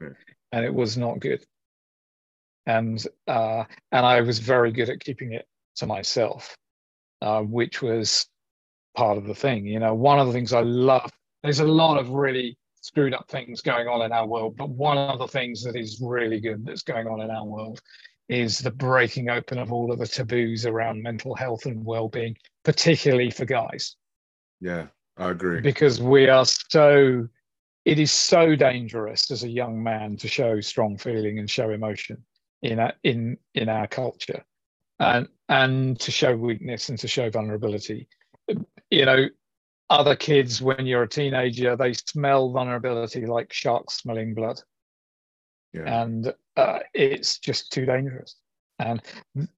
yeah. 0.00 0.08
and 0.52 0.64
it 0.64 0.74
was 0.74 0.96
not 0.96 1.20
good 1.20 1.44
and 2.68 3.02
uh, 3.26 3.64
and 3.90 4.06
I 4.06 4.20
was 4.20 4.38
very 4.38 4.70
good 4.70 4.90
at 4.90 5.00
keeping 5.00 5.32
it 5.32 5.48
to 5.76 5.86
myself, 5.86 6.54
uh, 7.22 7.40
which 7.40 7.82
was 7.82 8.28
part 8.98 9.16
of 9.16 9.26
the 9.26 9.34
thing. 9.34 9.64
You 9.64 9.78
know, 9.78 9.94
one 9.94 10.18
of 10.18 10.26
the 10.26 10.32
things 10.32 10.52
I 10.52 10.62
love. 10.62 11.12
There's 11.44 11.60
a 11.60 11.64
lot 11.64 11.98
of 12.00 12.08
really 12.08 12.58
screwed 12.80 13.14
up 13.14 13.28
things 13.28 13.60
going 13.60 13.86
on 13.86 14.02
in 14.02 14.10
our 14.10 14.26
world, 14.26 14.56
but 14.56 14.70
one 14.70 14.98
of 14.98 15.20
the 15.20 15.28
things 15.28 15.62
that 15.62 15.76
is 15.76 16.00
really 16.02 16.40
good 16.40 16.66
that's 16.66 16.82
going 16.82 17.06
on 17.06 17.20
in 17.20 17.30
our 17.30 17.44
world 17.44 17.80
is 18.28 18.58
the 18.58 18.72
breaking 18.72 19.30
open 19.30 19.56
of 19.56 19.72
all 19.72 19.92
of 19.92 20.00
the 20.00 20.06
taboos 20.06 20.66
around 20.66 21.00
mental 21.00 21.36
health 21.36 21.64
and 21.64 21.84
well-being, 21.84 22.36
particularly 22.64 23.30
for 23.30 23.44
guys. 23.44 23.94
Yeah, 24.60 24.88
I 25.16 25.30
agree. 25.30 25.60
Because 25.60 26.02
we 26.02 26.28
are 26.28 26.44
so 26.44 27.28
it 27.84 28.00
is 28.00 28.10
so 28.10 28.56
dangerous 28.56 29.30
as 29.30 29.44
a 29.44 29.48
young 29.48 29.80
man 29.80 30.16
to 30.16 30.26
show 30.26 30.60
strong 30.60 30.98
feeling 30.98 31.38
and 31.38 31.48
show 31.48 31.70
emotion 31.70 32.18
in 32.62 32.80
our, 32.80 32.92
in 33.04 33.38
in 33.54 33.68
our 33.68 33.86
culture, 33.86 34.44
and 34.98 35.28
and 35.48 36.00
to 36.00 36.10
show 36.10 36.36
weakness 36.36 36.88
and 36.88 36.98
to 36.98 37.06
show 37.06 37.30
vulnerability. 37.30 38.08
You 38.90 39.04
know, 39.04 39.28
other 39.90 40.16
kids 40.16 40.60
when 40.60 40.86
you're 40.86 41.04
a 41.04 41.08
teenager, 41.08 41.76
they 41.76 41.92
smell 41.92 42.50
vulnerability 42.50 43.26
like 43.26 43.52
sharks 43.52 43.98
smelling 43.98 44.34
blood, 44.34 44.60
yeah. 45.72 46.02
and 46.02 46.32
uh, 46.56 46.80
it's 46.94 47.38
just 47.38 47.72
too 47.72 47.86
dangerous. 47.86 48.36
And 48.78 49.02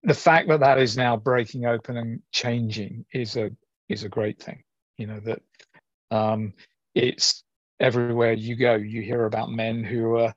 the 0.03 0.15
fact 0.15 0.49
that 0.49 0.61
that 0.61 0.79
is 0.79 0.97
now 0.97 1.17
breaking 1.17 1.67
open 1.67 1.97
and 1.97 2.23
changing 2.33 3.05
is 3.13 3.37
a 3.37 3.51
is 3.89 4.05
a 4.05 4.09
great 4.09 4.41
thing. 4.41 4.63
You 4.99 5.09
know 5.09 5.21
that 5.21 5.43
um, 6.11 6.55
it's 6.95 7.45
everywhere 7.81 8.33
you 8.33 8.57
go. 8.57 8.75
You 8.75 9.03
hear 9.03 9.25
about 9.25 9.51
men 9.51 9.85
who 9.85 10.17
are 10.17 10.35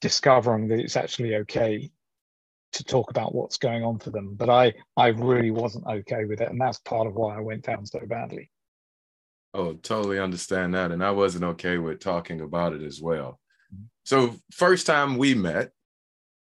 discovering 0.00 0.68
that 0.68 0.80
it's 0.80 0.96
actually 0.96 1.34
okay 1.36 1.90
to 2.74 2.84
talk 2.84 3.10
about 3.10 3.34
what's 3.34 3.56
going 3.56 3.84
on 3.84 3.98
for 3.98 4.10
them. 4.10 4.34
But 4.34 4.50
I 4.50 4.74
I 4.96 5.08
really 5.08 5.50
wasn't 5.50 5.86
okay 5.86 6.24
with 6.24 6.40
it, 6.40 6.50
and 6.50 6.60
that's 6.60 6.78
part 6.78 7.06
of 7.06 7.14
why 7.14 7.36
I 7.36 7.40
went 7.40 7.64
down 7.64 7.86
so 7.86 8.00
badly. 8.06 8.50
Oh, 9.54 9.74
totally 9.74 10.18
understand 10.18 10.74
that, 10.74 10.90
and 10.90 11.02
I 11.02 11.12
wasn't 11.12 11.44
okay 11.44 11.78
with 11.78 12.00
talking 12.00 12.40
about 12.40 12.72
it 12.72 12.82
as 12.82 13.00
well. 13.00 13.40
Mm-hmm. 13.72 13.84
So 14.04 14.36
first 14.52 14.86
time 14.86 15.16
we 15.16 15.34
met 15.34 15.70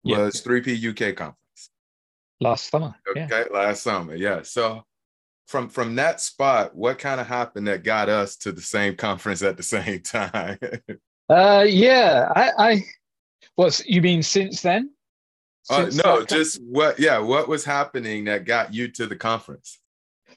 was 0.03 0.43
3P 0.43 0.91
UK 0.91 1.17
conference. 1.17 1.71
Last 2.41 2.71
summer. 2.71 2.95
Okay, 3.09 3.27
yeah. 3.31 3.45
last 3.51 3.83
summer. 3.83 4.15
Yeah. 4.15 4.43
So 4.43 4.85
from 5.47 5.69
from 5.69 5.95
that 5.97 6.21
spot, 6.21 6.75
what 6.75 6.99
kind 6.99 7.21
of 7.21 7.27
happened 7.27 7.67
that 7.69 7.85
got 7.85 8.09
us 8.09 8.37
to 8.39 8.53
the 8.53 8.63
same 8.63 8.97
conference 8.97 9.43
at 9.43 9.57
the 9.57 9.63
same 9.63 10.01
time? 10.03 10.59
uh 11.29 11.65
yeah, 11.69 12.33
I 12.35 12.51
I 12.59 12.85
was 13.57 13.85
you 13.87 14.03
mean 14.03 14.23
since 14.23 14.63
then? 14.63 14.91
Uh, 15.69 15.91
no, 15.93 16.25
just 16.25 16.63
what 16.63 16.99
yeah, 16.99 17.19
what 17.19 17.49
was 17.49 17.65
happening 17.65 18.25
that 18.25 18.45
got 18.45 18.73
you 18.73 18.89
to 18.89 19.07
the 19.07 19.17
conference? 19.17 19.81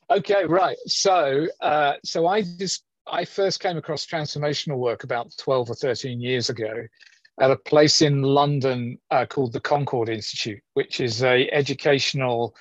Okay, 0.09 0.45
right. 0.45 0.77
So 0.87 1.47
uh 1.61 1.93
so 2.03 2.27
I 2.27 2.41
just 2.41 2.83
I 3.11 3.25
first 3.25 3.59
came 3.59 3.77
across 3.77 4.05
transformational 4.05 4.77
work 4.77 5.03
about 5.03 5.35
12 5.37 5.69
or 5.69 5.75
13 5.75 6.19
years 6.21 6.49
ago 6.49 6.85
at 7.39 7.51
a 7.51 7.55
place 7.55 8.01
in 8.01 8.21
London 8.21 8.99
uh, 9.11 9.25
called 9.25 9.53
the 9.53 9.59
Concord 9.59 10.09
Institute, 10.09 10.59
which 10.73 10.99
is 10.99 11.23
a 11.23 11.49
educational 11.51 12.55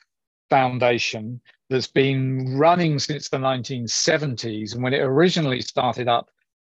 foundation 0.51 1.41
that's 1.69 1.89
been 1.89 2.57
running 2.57 2.99
since 2.99 3.29
the 3.29 3.37
1970s. 3.37 4.75
And 4.75 4.83
when 4.83 4.95
it 4.95 5.01
originally 5.01 5.61
started 5.61 6.09
up, 6.09 6.31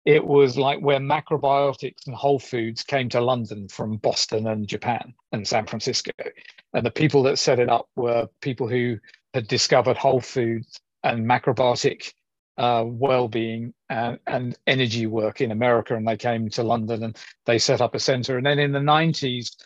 it 0.04 0.24
was 0.24 0.58
like 0.58 0.80
where 0.80 0.98
macrobiotics 0.98 2.06
and 2.06 2.14
whole 2.14 2.38
foods 2.38 2.82
came 2.82 3.08
to 3.10 3.20
London 3.20 3.68
from 3.68 3.98
Boston 3.98 4.48
and 4.48 4.66
Japan 4.66 5.14
and 5.30 5.46
San 5.46 5.66
Francisco. 5.66 6.10
And 6.74 6.84
the 6.84 6.90
people 6.90 7.22
that 7.24 7.38
set 7.38 7.60
it 7.60 7.68
up 7.68 7.88
were 7.94 8.28
people 8.40 8.68
who 8.68 8.98
had 9.32 9.46
discovered 9.46 9.96
whole 9.96 10.20
foods 10.20 10.80
and 11.04 11.24
macrobiotic 11.24 12.12
uh, 12.58 12.84
well-being 12.86 13.72
and, 13.88 14.18
and 14.26 14.58
energy 14.66 15.06
work 15.06 15.40
in 15.40 15.52
America, 15.52 15.94
and 15.96 16.06
they 16.06 16.16
came 16.16 16.50
to 16.50 16.62
London 16.62 17.04
and 17.04 17.16
they 17.46 17.58
set 17.58 17.80
up 17.80 17.94
a 17.94 18.00
center. 18.00 18.36
And 18.36 18.46
then 18.46 18.58
in 18.58 18.72
the 18.72 18.78
90s, 18.78 19.56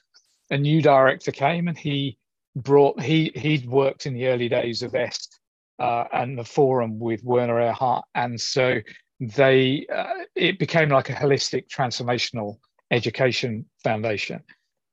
a 0.51 0.59
new 0.59 0.83
director 0.83 1.33
came 1.33 1.67
and 1.67 1.77
he 1.77 2.19
brought 2.55 3.01
he 3.01 3.31
he'd 3.35 3.67
worked 3.67 4.07
in 4.07 4.15
the 4.15 4.27
early 4.29 4.49
days 4.49 4.83
of 4.83 4.95
EST 4.95 5.39
uh, 5.79 6.05
and 6.13 6.39
the 6.39 6.45
forum 6.45 6.99
with 6.99 7.23
Werner 7.23 7.61
Erhard, 7.61 8.03
and 8.15 8.41
so 8.41 8.81
they 9.21 9.87
uh, 9.95 10.25
it 10.35 10.59
became 10.59 10.91
like 10.91 11.11
a 11.11 11.15
holistic 11.15 11.69
transformational 11.69 12.57
education 12.91 13.65
foundation 13.83 14.43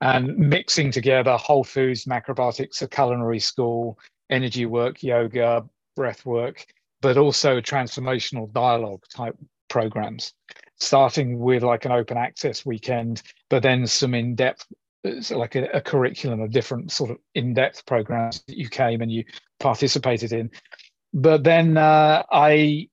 and 0.01 0.38
mixing 0.38 0.92
together 0.92 1.38
whole 1.38 1.63
foods 1.63 2.06
macrobiotics 2.06 2.82
a 2.82 2.88
culinary 2.88 3.39
school 3.39 4.00
energy 4.30 4.65
work 4.65 5.03
yoga 5.03 5.63
breath 5.96 6.25
work 6.25 6.65
but 7.03 7.18
also 7.18 7.60
transformational 7.60 8.51
dialogue 8.53 9.03
type 9.13 9.36
programs, 9.74 10.34
starting 10.80 11.39
with 11.39 11.63
like 11.63 11.84
an 11.84 11.92
open 11.92 12.15
access 12.15 12.65
weekend, 12.65 13.24
but 13.50 13.63
then 13.63 13.88
some 13.88 14.13
in 14.13 14.36
depth, 14.36 14.65
so 15.20 15.38
like 15.38 15.56
a, 15.56 15.65
a, 15.74 15.82
curriculum 15.82 16.39
of 16.39 16.51
different 16.51 16.92
sort 16.92 17.10
of 17.10 17.18
in 17.34 17.56
depth 17.56 17.86
programs 17.86 18.42
that 18.48 18.56
you 18.56 18.70
came 18.70 19.01
and 19.01 19.12
you 19.12 19.24
participated 19.60 20.32
in. 20.32 20.50
But 21.13 21.44
then 21.44 21.75
uh, 21.75 22.24
I, 22.32 22.88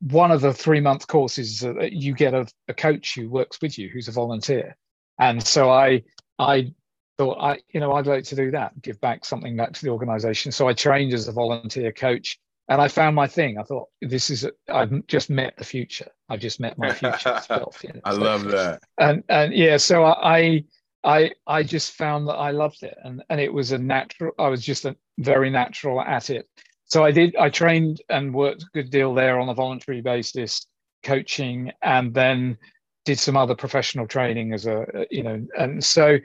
one 0.00 0.30
of 0.30 0.40
the 0.40 0.52
three 0.52 0.80
month 0.80 1.06
courses, 1.06 1.64
uh, 1.64 1.74
you 1.90 2.14
get 2.14 2.34
a, 2.34 2.46
a 2.68 2.74
coach 2.74 3.14
who 3.14 3.28
works 3.28 3.60
with 3.60 3.78
you, 3.78 3.88
who's 3.88 4.08
a 4.08 4.12
volunteer, 4.12 4.76
and 5.18 5.42
so 5.42 5.70
I 5.70 6.02
I 6.38 6.72
thought 7.18 7.38
I 7.40 7.58
you 7.72 7.80
know 7.80 7.92
I'd 7.92 8.06
like 8.06 8.24
to 8.24 8.36
do 8.36 8.50
that, 8.52 8.80
give 8.82 9.00
back 9.00 9.24
something 9.24 9.56
back 9.56 9.72
to 9.72 9.82
the 9.82 9.90
organisation. 9.90 10.52
So 10.52 10.68
I 10.68 10.74
trained 10.74 11.12
as 11.12 11.28
a 11.28 11.32
volunteer 11.32 11.92
coach 11.92 12.38
and 12.68 12.80
I 12.80 12.88
found 12.88 13.14
my 13.14 13.26
thing. 13.26 13.58
I 13.58 13.62
thought, 13.62 13.88
this 14.02 14.30
is, 14.30 14.48
i 14.72 14.80
have 14.80 15.06
just 15.06 15.30
met 15.30 15.56
the 15.56 15.64
future. 15.64 16.10
I've 16.28 16.40
just 16.40 16.58
met 16.58 16.76
my 16.78 16.92
future 16.92 17.40
self. 17.46 17.82
You 17.84 17.92
know? 17.94 18.00
I 18.04 18.12
so, 18.12 18.20
love 18.20 18.44
that. 18.46 18.82
And 18.98 19.22
and 19.28 19.54
yeah, 19.54 19.76
so 19.76 20.04
I 20.04 20.64
I 21.04 21.30
I 21.46 21.62
just 21.62 21.92
found 21.92 22.26
that 22.28 22.34
I 22.34 22.50
loved 22.50 22.82
it, 22.82 22.96
and 23.04 23.22
and 23.30 23.40
it 23.40 23.52
was 23.52 23.72
a 23.72 23.78
natural. 23.78 24.32
I 24.38 24.48
was 24.48 24.64
just 24.64 24.84
a 24.84 24.96
very 25.18 25.50
natural 25.50 26.00
at 26.00 26.30
it. 26.30 26.48
So 26.86 27.04
I 27.04 27.10
did. 27.10 27.34
I 27.36 27.50
trained 27.50 28.00
and 28.08 28.32
worked 28.32 28.62
a 28.62 28.66
good 28.72 28.90
deal 28.90 29.12
there 29.14 29.38
on 29.40 29.48
a 29.48 29.54
voluntary 29.54 30.00
basis, 30.00 30.66
coaching, 31.02 31.72
and 31.82 32.14
then 32.14 32.56
did 33.04 33.18
some 33.18 33.36
other 33.36 33.54
professional 33.54 34.06
training 34.06 34.52
as 34.52 34.66
a 34.66 35.06
you 35.10 35.22
know. 35.22 35.44
And 35.58 35.82
so 35.82 36.18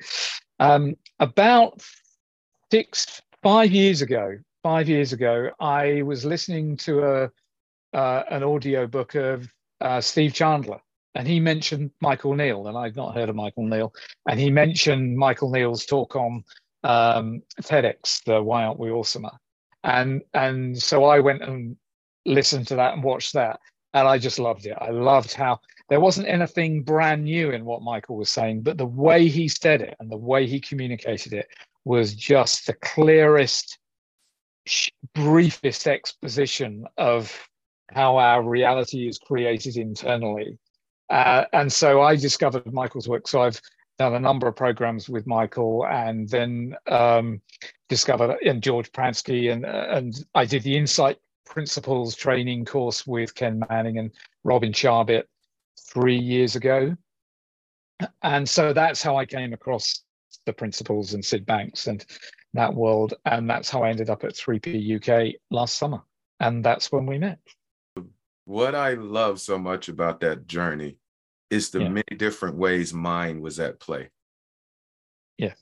um, 0.60 0.96
about 1.20 1.82
six 2.72 3.22
five 3.41 3.72
years 3.72 4.01
ago, 4.01 4.38
five 4.63 4.88
years 4.88 5.13
ago, 5.13 5.50
I 5.60 6.03
was 6.03 6.25
listening 6.25 6.77
to 6.77 7.03
a 7.03 7.32
uh, 7.98 8.24
an 8.30 8.44
audio 8.44 8.88
book 8.88 9.15
of 9.15 9.51
uh, 9.82 10.00
Steve 10.00 10.34
Chandler, 10.34 10.80
and 11.15 11.27
he 11.27 11.39
mentioned 11.39 11.91
Michael 12.01 12.36
Neill, 12.36 12.68
and 12.68 12.77
I've 12.77 12.96
not 12.96 13.15
heard 13.15 13.30
of 13.30 13.36
Michael 13.36 13.65
Neill, 13.65 13.94
and 14.30 14.39
he 14.39 14.51
mentioned 14.51 15.18
Michael 15.18 15.50
Neill's 15.50 15.86
talk 15.86 16.15
on 16.15 16.44
um, 16.84 17.41
TEDx, 17.62 18.24
the 18.24 18.41
Why 18.41 18.63
Aren't 18.63 18.80
We 18.80 18.89
Awesomer, 18.89 19.36
and 19.83 20.21
and 20.33 20.77
so 20.77 21.05
I 21.05 21.19
went 21.19 21.43
and 21.43 21.75
listened 22.25 22.67
to 22.67 22.75
that 22.75 22.93
and 22.93 23.03
watched 23.03 23.33
that, 23.33 23.59
and 23.93 24.07
I 24.07 24.17
just 24.17 24.39
loved 24.39 24.65
it. 24.65 24.77
I 24.79 24.89
loved 24.89 25.33
how 25.33 25.59
there 25.89 26.00
wasn't 26.00 26.27
anything 26.27 26.83
brand 26.83 27.25
new 27.25 27.51
in 27.51 27.65
what 27.65 27.81
Michael 27.81 28.17
was 28.17 28.29
saying, 28.29 28.61
but 28.61 28.77
the 28.77 28.85
way 28.85 29.27
he 29.27 29.47
said 29.47 29.81
it 29.81 29.95
and 30.00 30.09
the 30.09 30.17
way 30.17 30.47
he 30.47 30.59
communicated 30.59 31.33
it 31.33 31.47
was 31.83 32.13
just 32.15 32.67
the 32.67 32.73
clearest 32.73 33.77
briefest 35.13 35.88
exposition 35.88 36.85
of 36.97 37.47
how 37.91 38.17
our 38.17 38.43
reality 38.43 39.07
is 39.07 39.17
created 39.17 39.75
internally. 39.77 40.57
Uh, 41.09 41.45
and 41.51 41.71
so 41.71 42.01
I 42.01 42.15
discovered 42.15 42.71
Michael's 42.71 43.09
work. 43.09 43.27
So 43.27 43.41
I've 43.41 43.59
done 44.01 44.15
a 44.15 44.20
number 44.20 44.48
of 44.48 44.55
programs 44.55 45.08
with 45.08 45.27
Michael, 45.27 45.86
and 45.86 46.27
then 46.27 46.75
um, 46.88 47.41
discovered 47.88 48.38
and 48.43 48.63
George 48.63 48.91
Pransky, 48.91 49.51
and 49.51 49.65
and 49.65 50.25
I 50.34 50.46
did 50.46 50.63
the 50.63 50.75
Insight 50.75 51.17
Principles 51.46 52.15
training 52.15 52.65
course 52.65 53.05
with 53.05 53.36
Ken 53.36 53.62
Manning 53.70 53.98
and 54.00 54.12
Robin 54.43 54.72
Charbit 54.72 55.24
three 55.79 56.17
years 56.17 56.55
ago. 56.55 56.96
And 58.24 58.50
so 58.50 58.74
that's 58.74 59.03
how 59.03 59.17
I 59.17 59.25
came 59.25 59.53
across 59.53 60.03
the 60.46 60.53
principles 60.53 61.13
and 61.13 61.24
Syd 61.24 61.46
Banks 61.46 61.88
and 61.88 62.03
that 62.53 62.74
world. 62.74 63.13
And 63.25 63.50
that's 63.50 63.70
how 63.70 63.84
I 63.84 63.89
ended 63.89 64.10
up 64.10 64.24
at 64.24 64.34
3P 64.34 64.96
UK 64.98 65.36
last 65.51 65.77
summer. 65.77 66.01
And 66.39 66.63
that's 66.65 66.91
when 66.91 67.05
we 67.05 67.20
met. 67.20 67.39
What 68.46 68.74
I 68.74 68.93
love 68.93 69.39
so 69.39 69.60
much 69.60 69.88
about 69.88 70.20
that 70.22 70.48
journey 70.48 70.98
is 71.51 71.70
the 71.70 71.81
yeah. 71.81 71.89
many 71.89 72.17
different 72.17 72.55
ways 72.55 72.93
mind 72.93 73.41
was 73.41 73.60
at 73.60 73.79
play. 73.79 74.10
Yeah. 75.38 75.53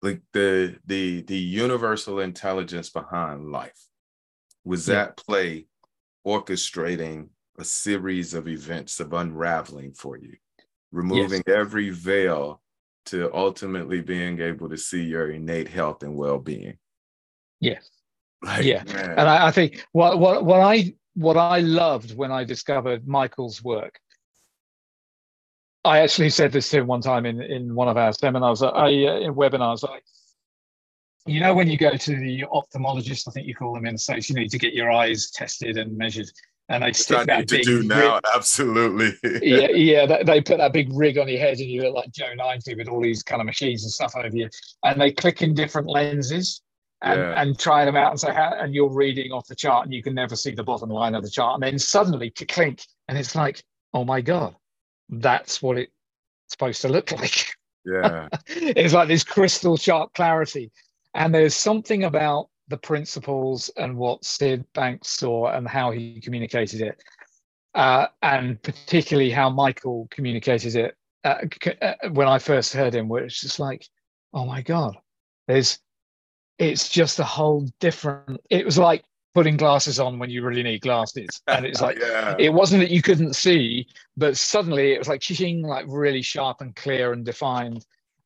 Like 0.00 0.22
the 0.32 0.78
the 0.86 1.22
the 1.22 1.36
universal 1.36 2.20
intelligence 2.20 2.88
behind 2.88 3.50
life 3.52 3.88
was 4.64 4.88
yeah. 4.88 5.02
at 5.02 5.16
play 5.16 5.66
orchestrating 6.26 7.28
a 7.58 7.64
series 7.64 8.32
of 8.32 8.48
events 8.48 9.00
of 9.00 9.12
unraveling 9.12 9.92
for 9.92 10.16
you, 10.16 10.36
removing 10.92 11.42
yes. 11.46 11.56
every 11.56 11.90
veil 11.90 12.62
to 13.06 13.34
ultimately 13.34 14.00
being 14.00 14.40
able 14.40 14.68
to 14.68 14.76
see 14.76 15.02
your 15.02 15.30
innate 15.30 15.68
health 15.68 16.02
and 16.02 16.16
well-being. 16.16 16.78
Yes. 17.60 17.88
Like, 18.44 18.64
yeah. 18.64 18.82
Man. 18.82 19.10
And 19.10 19.28
I, 19.28 19.46
I, 19.46 19.50
think 19.52 19.86
what 19.92 20.18
what 20.18 20.44
what 20.44 20.58
I 20.58 20.94
what 21.14 21.36
I 21.36 21.60
loved 21.60 22.16
when 22.16 22.32
I 22.32 22.42
discovered 22.42 23.06
Michael's 23.06 23.62
work. 23.62 24.00
I 25.84 26.00
actually 26.00 26.30
said 26.30 26.52
this 26.52 26.70
to 26.70 26.78
him 26.78 26.86
one 26.86 27.00
time 27.00 27.26
in, 27.26 27.40
in 27.42 27.74
one 27.74 27.88
of 27.88 27.96
our 27.96 28.12
seminars, 28.12 28.62
I, 28.62 28.68
uh, 28.68 29.18
in 29.20 29.34
webinars. 29.34 29.88
I, 29.88 29.98
you 31.26 31.40
know, 31.40 31.54
when 31.54 31.68
you 31.68 31.76
go 31.76 31.96
to 31.96 32.16
the 32.16 32.44
ophthalmologist, 32.52 33.28
I 33.28 33.32
think 33.32 33.46
you 33.46 33.54
call 33.54 33.74
them 33.74 33.86
in 33.86 33.94
the 33.94 33.98
States, 33.98 34.28
you 34.28 34.36
need 34.36 34.50
to 34.50 34.58
get 34.58 34.74
your 34.74 34.90
eyes 34.90 35.30
tested 35.30 35.76
and 35.76 35.96
measured 35.96 36.28
and 36.68 36.82
they 36.82 36.92
stick 36.92 37.26
that 37.26 37.48
big 37.48 37.62
to 37.62 37.80
do 37.80 37.82
now. 37.82 38.14
Rig. 38.14 38.22
Absolutely. 38.34 39.12
yeah, 39.42 39.68
yeah. 39.70 40.22
They 40.22 40.40
put 40.40 40.58
that 40.58 40.72
big 40.72 40.88
rig 40.92 41.18
on 41.18 41.28
your 41.28 41.38
head, 41.38 41.58
and 41.58 41.68
you 41.68 41.82
look 41.82 41.94
like 41.94 42.12
Joe 42.12 42.32
ninety 42.34 42.74
with 42.74 42.88
all 42.88 43.00
these 43.00 43.22
kind 43.22 43.40
of 43.40 43.46
machines 43.46 43.82
and 43.82 43.92
stuff 43.92 44.14
over 44.16 44.34
you. 44.34 44.48
And 44.82 45.00
they 45.00 45.12
click 45.12 45.42
in 45.42 45.54
different 45.54 45.88
lenses 45.88 46.62
and, 47.02 47.20
yeah. 47.20 47.40
and 47.40 47.58
try 47.58 47.84
them 47.84 47.96
out 47.96 48.12
and 48.12 48.20
say 48.20 48.32
how. 48.32 48.54
And 48.58 48.74
you're 48.74 48.92
reading 48.92 49.32
off 49.32 49.46
the 49.46 49.54
chart, 49.54 49.84
and 49.84 49.94
you 49.94 50.02
can 50.02 50.14
never 50.14 50.36
see 50.36 50.52
the 50.52 50.62
bottom 50.62 50.88
line 50.88 51.14
of 51.14 51.22
the 51.22 51.30
chart. 51.30 51.54
And 51.54 51.62
then 51.62 51.78
suddenly, 51.78 52.30
to 52.30 52.46
clink, 52.46 52.82
and 53.08 53.18
it's 53.18 53.34
like, 53.34 53.62
oh 53.92 54.04
my 54.04 54.20
god, 54.20 54.54
that's 55.08 55.62
what 55.62 55.78
it's 55.78 55.92
supposed 56.48 56.82
to 56.82 56.88
look 56.88 57.12
like. 57.20 57.54
Yeah. 57.84 58.28
it's 58.46 58.94
like 58.94 59.08
this 59.08 59.24
crystal 59.24 59.76
sharp 59.76 60.14
clarity. 60.14 60.70
And 61.14 61.34
there's 61.34 61.54
something 61.54 62.04
about 62.04 62.48
the 62.68 62.76
principles 62.76 63.70
and 63.76 63.96
what 63.96 64.24
Syd 64.24 64.64
Banks 64.72 65.08
saw 65.08 65.48
and 65.48 65.68
how 65.68 65.90
he 65.90 66.20
communicated 66.20 66.80
it, 66.80 67.02
uh, 67.74 68.06
and 68.22 68.60
particularly 68.62 69.30
how 69.30 69.50
Michael 69.50 70.08
communicated 70.10 70.76
it 70.76 70.96
uh, 71.24 71.42
uh, 71.82 71.94
when 72.12 72.28
I 72.28 72.38
first 72.38 72.72
heard 72.72 72.94
him, 72.94 73.08
where 73.08 73.24
it's 73.24 73.40
just 73.40 73.60
like, 73.60 73.86
oh 74.32 74.46
my 74.46 74.62
God, 74.62 74.96
there's, 75.48 75.78
it's 76.58 76.88
just 76.88 77.18
a 77.18 77.24
whole 77.24 77.68
different, 77.78 78.40
it 78.48 78.64
was 78.64 78.78
like 78.78 79.04
putting 79.34 79.56
glasses 79.56 79.98
on 79.98 80.18
when 80.18 80.30
you 80.30 80.44
really 80.44 80.62
need 80.62 80.80
glasses. 80.82 81.40
And 81.46 81.64
it's 81.64 81.80
like, 81.86 81.98
yeah. 81.98 82.34
it 82.38 82.52
wasn't 82.52 82.80
that 82.82 82.90
you 82.90 83.02
couldn't 83.02 83.34
see, 83.34 83.86
but 84.16 84.36
suddenly 84.36 84.92
it 84.92 84.98
was 84.98 85.08
like 85.08 85.20
ching, 85.20 85.62
like 85.62 85.86
really 85.88 86.22
sharp 86.22 86.60
and 86.60 86.74
clear 86.76 87.12
and 87.12 87.24
defined 87.24 87.84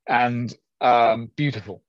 and 0.08 0.52
um, 0.80 1.30
beautiful. 1.36 1.82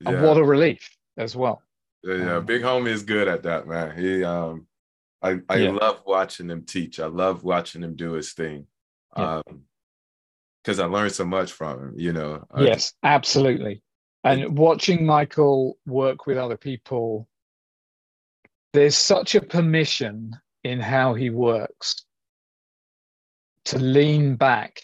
yeah. 0.00 0.10
And 0.12 0.22
what 0.22 0.36
a 0.36 0.44
relief 0.44 0.96
as 1.16 1.34
well. 1.36 1.62
Yeah, 2.02 2.14
yeah, 2.16 2.40
Big 2.40 2.62
Homie 2.62 2.88
is 2.88 3.02
good 3.02 3.28
at 3.28 3.42
that, 3.44 3.66
man. 3.66 3.96
He 3.98 4.22
um 4.24 4.66
I 5.22 5.38
I 5.48 5.56
Yeah. 5.56 5.70
love 5.70 6.02
watching 6.06 6.50
him 6.50 6.64
teach. 6.64 7.00
I 7.00 7.06
love 7.06 7.44
watching 7.44 7.82
him 7.82 7.96
do 7.96 8.12
his 8.12 8.32
thing. 8.34 8.66
Um 9.16 9.42
because 10.62 10.80
I 10.80 10.86
learned 10.86 11.12
so 11.12 11.24
much 11.24 11.52
from 11.52 11.78
him, 11.80 11.94
you 11.96 12.12
know. 12.12 12.44
I 12.50 12.62
yes, 12.62 12.92
absolutely. 13.02 13.82
And 14.22 14.56
watching 14.56 15.04
Michael 15.04 15.76
work 15.86 16.26
with 16.26 16.38
other 16.38 16.56
people, 16.56 17.28
there's 18.74 18.96
such 18.96 19.36
a 19.36 19.40
permission 19.40 20.36
in 20.64 20.80
how 20.80 21.14
he 21.14 21.30
works 21.30 22.04
to 23.66 23.78
lean 23.78 24.34
back. 24.34 24.80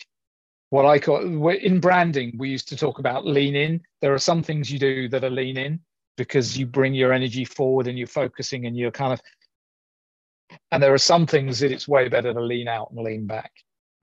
What 0.70 0.86
I 0.86 1.00
call 1.00 1.48
in 1.48 1.80
branding, 1.80 2.36
we 2.38 2.50
used 2.50 2.68
to 2.68 2.76
talk 2.76 3.00
about 3.00 3.26
lean 3.26 3.56
in. 3.56 3.82
There 4.00 4.14
are 4.14 4.18
some 4.20 4.44
things 4.44 4.70
you 4.70 4.78
do 4.78 5.08
that 5.08 5.24
are 5.24 5.30
lean 5.30 5.58
in 5.58 5.80
because 6.16 6.56
you 6.56 6.66
bring 6.66 6.94
your 6.94 7.12
energy 7.12 7.44
forward 7.44 7.88
and 7.88 7.98
you're 7.98 8.06
focusing 8.06 8.66
and 8.66 8.76
you're 8.76 8.92
kind 8.92 9.12
of, 9.12 9.20
and 10.70 10.80
there 10.80 10.94
are 10.94 10.98
some 10.98 11.26
things 11.26 11.58
that 11.58 11.72
it's 11.72 11.88
way 11.88 12.08
better 12.08 12.32
to 12.32 12.40
lean 12.40 12.68
out 12.68 12.92
and 12.92 13.04
lean 13.04 13.26
back. 13.26 13.50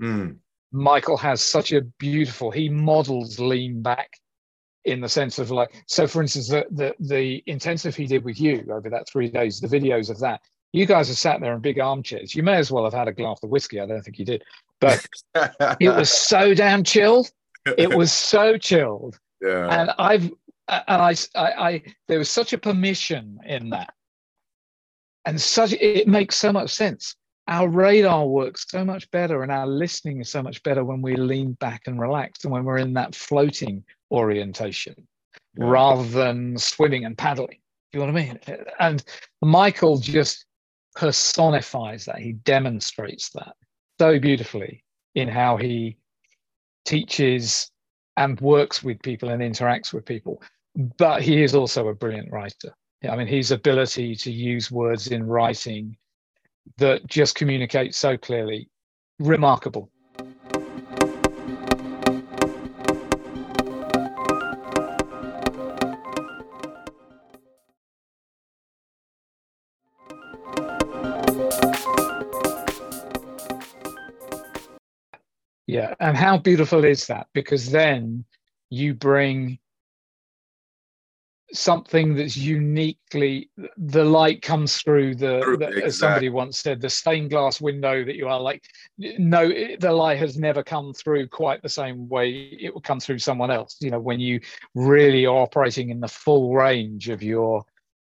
Mm, 0.02 0.36
Michael 0.74 1.18
has 1.18 1.42
such 1.42 1.72
a 1.72 1.82
beautiful, 1.98 2.52
he 2.52 2.68
models 2.68 3.40
lean 3.40 3.82
back 3.82 4.10
in 4.88 5.02
the 5.02 5.10
sense 5.10 5.38
of 5.38 5.52
like, 5.52 5.84
so 5.86 6.08
for 6.08 6.22
instance, 6.22 6.48
the, 6.48 6.66
the, 6.72 6.96
the 7.00 7.44
intensive 7.46 7.96
he 7.96 8.08
did 8.08 8.24
with 8.24 8.40
you 8.40 8.66
over 8.72 8.90
that 8.90 9.08
three 9.08 9.30
days, 9.30 9.60
the 9.60 9.68
videos 9.68 10.10
of 10.10 10.20
that, 10.20 10.42
you 10.74 10.86
guys 10.86 11.10
are 11.10 11.16
sat 11.16 11.42
there 11.42 11.54
in 11.54 11.60
big 11.60 11.80
armchairs. 11.80 12.34
You 12.34 12.44
may 12.44 12.56
as 12.56 12.72
well 12.72 12.84
have 12.86 12.94
had 12.94 13.08
a 13.08 13.14
glass 13.14 13.40
of 13.44 13.50
whiskey. 13.50 13.80
I 13.80 13.86
don't 13.86 14.02
think 14.02 14.18
you 14.18 14.26
did, 14.26 14.44
but 14.80 15.06
it 15.80 15.90
was 15.90 16.10
so 16.10 16.54
damn 16.54 16.84
chilled. 16.84 17.30
It 17.78 17.94
was 17.94 18.12
so 18.32 18.58
chilled. 18.58 19.20
yeah. 19.42 19.68
And 19.70 19.92
I've, 20.00 20.24
and 20.70 21.02
I, 21.02 21.16
I, 21.36 21.52
I, 21.52 21.84
there 22.08 22.20
was 22.20 22.30
such 22.30 22.54
a 22.54 22.58
permission 22.58 23.40
in 23.46 23.70
that. 23.72 23.94
And 25.26 25.40
such, 25.40 25.74
it 25.74 26.08
makes 26.08 26.38
so 26.38 26.54
much 26.54 26.72
sense 26.72 27.16
our 27.48 27.70
radar 27.70 28.28
works 28.28 28.66
so 28.70 28.84
much 28.84 29.10
better 29.12 29.42
and 29.42 29.52
our 29.52 29.66
listening 29.66 30.20
is 30.20 30.30
so 30.30 30.44
much 30.44 30.62
better 30.64 30.84
when 30.84 31.02
we 31.02 31.16
lean 31.16 31.54
back 31.54 31.84
and 31.88 32.00
relax 32.00 32.44
and 32.44 32.52
when 32.52 32.66
we're 32.66 32.78
in 32.78 32.94
that 32.94 33.16
floating 33.16 33.84
orientation 34.12 34.96
Yeah. 35.58 35.66
rather 35.66 36.04
than 36.08 36.58
swimming 36.58 37.06
and 37.06 37.18
paddling. 37.18 37.60
You 37.94 38.00
know 38.00 38.08
what 38.08 38.22
I 38.22 38.26
mean? 38.26 38.40
And 38.80 39.04
Michael 39.42 39.98
just 39.98 40.46
personifies 40.96 42.06
that. 42.06 42.20
He 42.20 42.34
demonstrates 42.34 43.30
that 43.32 43.56
so 44.00 44.20
beautifully 44.20 44.84
in 45.16 45.28
how 45.28 45.58
he 45.58 45.98
teaches 46.86 47.72
and 48.18 48.40
works 48.42 48.84
with 48.84 49.02
people 49.02 49.30
and 49.30 49.42
interacts 49.42 49.94
with 49.94 50.06
people. 50.06 50.42
But 50.76 51.22
he 51.22 51.44
is 51.44 51.56
also 51.56 51.88
a 51.88 51.96
brilliant 51.96 52.32
writer. 52.32 52.76
I 53.08 53.16
mean, 53.16 53.28
his 53.28 53.52
ability 53.52 54.16
to 54.16 54.32
use 54.32 54.72
words 54.72 55.08
in 55.08 55.26
writing 55.26 55.98
that 56.78 57.06
just 57.08 57.36
communicate 57.36 57.96
so 57.96 58.18
clearly 58.18 58.70
remarkable 59.20 59.90
and 76.00 76.16
how 76.18 76.38
beautiful 76.38 76.84
is 76.86 77.08
that? 77.08 77.28
Because 77.34 77.70
then 77.72 78.26
you 78.70 78.94
bring 78.94 79.60
something 81.54 82.14
that's 82.14 82.36
uniquely 82.36 83.50
the 83.78 84.04
light 84.04 84.42
comes 84.42 84.82
through 84.82 85.16
the, 85.16 85.56
the- 85.60 85.82
as 85.86 85.98
somebody 85.98 86.28
once 86.28 86.60
said 86.60 86.82
the 86.82 86.90
stained 86.90 87.30
glass 87.30 87.62
window 87.62 88.04
that 88.04 88.16
you 88.18 88.28
are 88.28 88.40
like 88.40 88.64
no 89.18 89.44
it- 89.44 89.80
the 89.80 89.92
light 89.92 90.18
has 90.18 90.38
never 90.38 90.62
come 90.62 90.94
through 90.94 91.26
quite 91.28 91.62
the 91.62 91.70
same 91.70 92.10
way 92.10 92.58
it 92.60 92.74
will 92.74 92.82
come 92.82 93.00
through 93.00 93.20
someone 93.20 93.50
else. 93.50 93.78
You 93.80 93.92
know 93.92 94.00
when 94.00 94.20
you 94.20 94.42
really 94.76 95.26
are 95.26 95.38
operating 95.38 95.90
in 95.90 96.02
the 96.02 96.08
full 96.10 96.54
range 96.54 97.08
of 97.08 97.24
your 97.24 97.64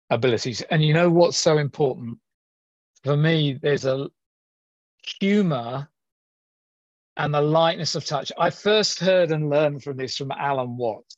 abilities. 0.10 0.62
And 0.72 0.82
you 0.84 0.94
know 0.94 1.10
what's 1.10 1.38
so 1.38 1.58
important? 1.58 2.18
For 3.04 3.18
me 3.18 3.60
there's 3.62 3.84
a 3.84 4.10
humor 5.20 5.90
and 7.18 7.34
the 7.34 7.42
lightness 7.42 7.96
of 7.96 8.06
touch 8.06 8.32
i 8.38 8.50
first 8.50 9.00
heard 9.00 9.32
and 9.32 9.50
learned 9.50 9.84
from 9.84 9.98
this 9.98 10.18
from 10.18 10.32
alan 10.32 10.78
watts 10.78 11.16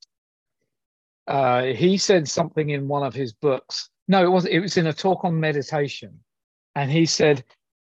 uh, 1.28 1.64
he 1.64 1.98
said 1.98 2.28
something 2.28 2.70
in 2.70 2.88
one 2.88 3.04
of 3.04 3.14
his 3.14 3.34
books. 3.34 3.90
No, 4.08 4.24
it 4.24 4.30
wasn't. 4.30 4.54
It 4.54 4.60
was 4.60 4.78
in 4.78 4.88
a 4.88 4.94
talk 4.94 5.26
on 5.26 5.40
meditation. 5.40 6.20
And 6.76 6.92
he 6.92 7.06
said, 7.06 7.44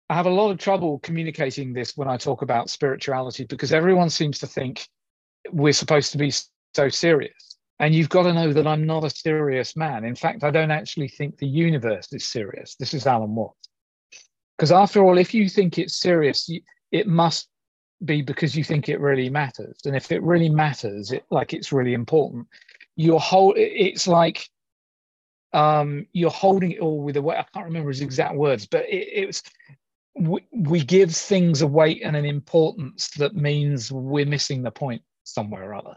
I 0.09 0.15
have 0.15 0.25
a 0.25 0.31
lot 0.31 0.51
of 0.51 0.57
trouble 0.57 0.99
communicating 0.99 1.71
this 1.71 1.95
when 1.95 2.07
I 2.07 2.17
talk 2.17 2.41
about 2.41 2.69
spirituality 2.69 3.45
because 3.45 3.71
everyone 3.71 4.09
seems 4.09 4.39
to 4.39 4.47
think 4.47 4.87
we're 5.51 5.73
supposed 5.73 6.11
to 6.11 6.17
be 6.17 6.33
so 6.73 6.89
serious. 6.89 7.57
And 7.79 7.95
you've 7.95 8.09
got 8.09 8.23
to 8.23 8.33
know 8.33 8.51
that 8.51 8.67
I'm 8.67 8.85
not 8.85 9.05
a 9.05 9.09
serious 9.09 9.77
man. 9.77 10.03
In 10.03 10.15
fact, 10.15 10.43
I 10.43 10.51
don't 10.51 10.71
actually 10.71 11.07
think 11.07 11.37
the 11.37 11.47
universe 11.47 12.11
is 12.11 12.27
serious. 12.27 12.75
This 12.75 12.93
is 12.93 13.07
Alan 13.07 13.35
Watts. 13.35 13.69
Because 14.57 14.73
after 14.73 15.05
all, 15.05 15.17
if 15.17 15.33
you 15.33 15.47
think 15.47 15.77
it's 15.77 15.95
serious, 15.95 16.49
it 16.91 17.07
must 17.07 17.47
be 18.05 18.21
because 18.21 18.55
you 18.55 18.63
think 18.63 18.89
it 18.89 18.99
really 18.99 19.29
matters. 19.29 19.77
And 19.85 19.95
if 19.95 20.11
it 20.11 20.21
really 20.23 20.49
matters, 20.49 21.11
it 21.11 21.25
like 21.29 21.53
it's 21.53 21.71
really 21.71 21.93
important 21.93 22.47
your 22.99 23.19
whole 23.21 23.53
it's 23.55 24.07
like 24.07 24.49
um 25.53 26.05
you're 26.11 26.29
holding 26.29 26.71
it 26.71 26.81
all 26.81 27.01
with 27.01 27.15
a 27.15 27.21
weight 27.21 27.37
i 27.37 27.45
can't 27.53 27.65
remember 27.65 27.89
his 27.89 28.01
exact 28.01 28.35
words 28.35 28.67
but 28.67 28.83
it, 28.89 29.07
it 29.13 29.25
was 29.25 29.41
we, 30.15 30.45
we 30.51 30.83
give 30.83 31.15
things 31.15 31.61
a 31.61 31.67
weight 31.67 32.01
and 32.03 32.17
an 32.17 32.25
importance 32.25 33.07
that 33.11 33.35
means 33.35 33.89
we're 33.89 34.25
missing 34.25 34.61
the 34.61 34.69
point 34.69 35.01
somewhere 35.23 35.69
or 35.69 35.75
other 35.75 35.95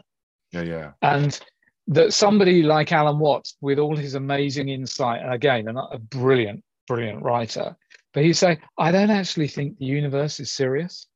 yeah, 0.53 0.61
yeah. 0.61 0.91
and 1.01 1.41
that 1.87 2.13
somebody 2.13 2.63
like 2.63 2.93
alan 2.93 3.19
watts 3.19 3.57
with 3.59 3.79
all 3.79 3.97
his 3.97 4.15
amazing 4.15 4.69
insight 4.69 5.21
and 5.21 5.33
again 5.33 5.67
a 5.67 5.99
brilliant 5.99 6.63
brilliant 6.87 7.21
writer 7.21 7.75
but 8.13 8.23
he'd 8.23 8.31
say 8.31 8.57
i 8.77 8.93
don't 8.93 9.11
actually 9.11 9.49
think 9.49 9.77
the 9.77 9.85
universe 9.85 10.39
is 10.39 10.53
serious 10.53 11.07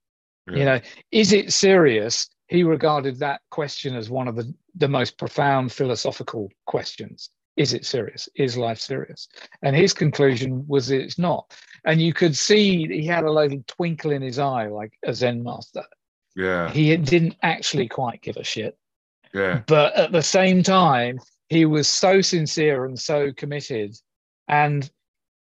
Yeah. 0.50 0.58
you 0.58 0.66
know 0.66 0.80
is 1.12 1.34
it 1.34 1.54
serious? 1.54 2.30
He 2.48 2.64
regarded 2.64 3.20
that 3.20 3.42
question 3.52 3.96
as 3.96 4.10
one 4.10 4.28
of 4.28 4.36
the, 4.36 4.54
the 4.76 4.88
most 4.88 5.18
profound 5.18 5.72
philosophical 5.72 6.50
questions. 6.66 7.30
Is 7.58 7.74
it 7.74 7.86
serious? 7.86 8.30
Is 8.36 8.56
life 8.56 8.80
serious? 8.80 9.28
And 9.64 9.76
his 9.76 9.92
conclusion 9.92 10.64
was 10.68 10.92
it's 10.92 11.18
not. 11.18 11.54
And 11.86 12.02
you 12.02 12.14
could 12.14 12.38
see 12.38 12.88
he 12.88 13.06
had 13.06 13.26
a 13.26 13.32
little 13.32 13.64
twinkle 13.68 14.12
in 14.12 14.22
his 14.22 14.40
eye 14.40 14.68
like 14.68 14.94
a 15.04 15.14
zen 15.14 15.44
master. 15.44 15.84
Yeah. 16.36 16.70
he 16.70 16.96
didn't 16.98 17.36
actually 17.42 17.88
quite 17.88 18.22
give 18.22 18.38
a 18.38 18.44
shit. 18.44 18.78
Yeah. 19.34 19.64
but 19.68 19.94
at 19.96 20.12
the 20.12 20.22
same 20.22 20.64
time 20.64 21.20
he 21.50 21.66
was 21.66 21.88
so 21.88 22.22
sincere 22.22 22.86
and 22.86 22.98
so 22.98 23.34
committed. 23.34 23.96
And 24.48 24.90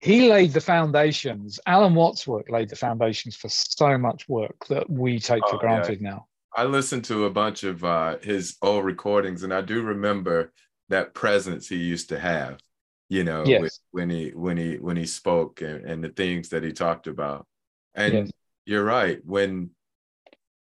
he 0.03 0.29
laid 0.29 0.51
the 0.53 0.61
foundations 0.61 1.59
alan 1.65 1.95
watts 1.95 2.27
work 2.27 2.49
laid 2.49 2.69
the 2.69 2.75
foundations 2.75 3.35
for 3.35 3.49
so 3.49 3.97
much 3.97 4.27
work 4.27 4.55
that 4.67 4.89
we 4.89 5.19
take 5.19 5.41
Oh, 5.45 5.51
for 5.51 5.55
yeah. 5.55 5.59
granted 5.61 6.01
now 6.01 6.27
I 6.55 6.65
listened 6.65 7.03
to 7.05 7.25
a 7.25 7.31
bunch 7.31 7.63
of 7.63 7.83
uh, 7.83 8.17
his 8.21 8.57
old 8.61 8.85
recordings, 8.85 9.41
and 9.41 9.51
I 9.51 9.61
do 9.61 9.81
remember 9.81 10.53
that 10.89 11.15
presence 11.15 11.67
he 11.67 11.77
used 11.77 12.09
to 12.09 12.19
have. 12.19 12.59
You 13.09 13.23
know, 13.23 13.43
Yes. 13.43 13.61
with, 13.61 13.79
when 13.91 14.09
he 14.09 14.29
when 14.29 14.57
he 14.57 14.75
when 14.77 14.95
he 14.95 15.07
spoke 15.07 15.61
and, 15.61 15.83
and 15.83 16.03
the 16.03 16.09
things 16.09 16.49
that 16.49 16.63
he 16.63 16.71
talked 16.71 17.07
about. 17.07 17.47
And 17.95 18.13
Yes. 18.13 18.31
you're 18.65 18.83
right. 18.83 19.19
When 19.25 19.71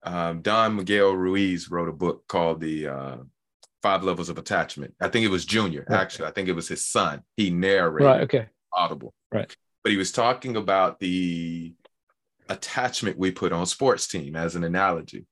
um, 0.02 0.40
Don 0.42 0.76
Miguel 0.76 1.12
Ruiz 1.12 1.70
wrote 1.70 1.88
a 1.88 1.92
book 1.92 2.26
called 2.26 2.60
the 2.60 2.88
uh, 2.88 3.16
Five 3.82 4.02
Levels 4.02 4.28
of 4.28 4.38
Attachment. 4.38 4.94
I 5.00 5.08
think 5.08 5.24
it 5.26 5.30
was 5.30 5.44
Junior. 5.44 5.86
Actually, 5.90 6.28
I 6.28 6.32
think 6.32 6.48
it 6.48 6.56
was 6.56 6.68
his 6.68 6.84
son. 6.84 7.22
He 7.36 7.50
narrated 7.50 8.06
right 8.06 8.22
okay 8.22 8.46
Audible. 8.76 9.14
Right. 9.32 9.54
But 9.82 9.92
he 9.92 9.98
was 9.98 10.12
talking 10.12 10.56
about 10.56 11.00
the 11.00 11.74
attachment 12.48 13.18
we 13.18 13.30
put 13.30 13.52
on 13.52 13.66
sports 13.66 14.06
team 14.06 14.36
as 14.36 14.54
an 14.54 14.64
analogy. 14.64 15.26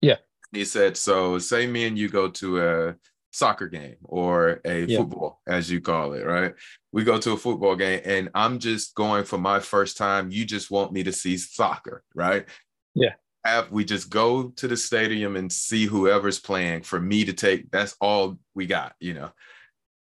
Yeah. 0.00 0.16
he 0.52 0.64
said, 0.64 0.96
so 0.96 1.38
say 1.38 1.66
me 1.66 1.86
and 1.86 1.98
you 1.98 2.08
go 2.08 2.28
to 2.28 2.62
a 2.62 2.94
soccer 3.32 3.68
game 3.68 3.96
or 4.04 4.60
a 4.64 4.84
yeah. 4.84 4.98
football, 4.98 5.40
as 5.46 5.70
you 5.70 5.80
call 5.80 6.14
it, 6.14 6.24
right? 6.24 6.54
We 6.92 7.04
go 7.04 7.18
to 7.18 7.32
a 7.32 7.36
football 7.36 7.76
game 7.76 8.00
and 8.04 8.30
I'm 8.34 8.58
just 8.58 8.94
going 8.94 9.24
for 9.24 9.38
my 9.38 9.60
first 9.60 9.96
time. 9.96 10.30
You 10.30 10.44
just 10.44 10.70
want 10.70 10.92
me 10.92 11.02
to 11.04 11.12
see 11.12 11.36
soccer, 11.36 12.02
right? 12.14 12.46
Yeah. 12.94 13.14
Have 13.44 13.70
we 13.70 13.84
just 13.84 14.10
go 14.10 14.48
to 14.48 14.66
the 14.68 14.76
stadium 14.76 15.36
and 15.36 15.52
see 15.52 15.86
whoever's 15.86 16.40
playing 16.40 16.82
for 16.82 17.00
me 17.00 17.24
to 17.24 17.32
take? 17.32 17.70
That's 17.70 17.94
all 18.00 18.38
we 18.54 18.66
got, 18.66 18.94
you 18.98 19.14
know. 19.14 19.30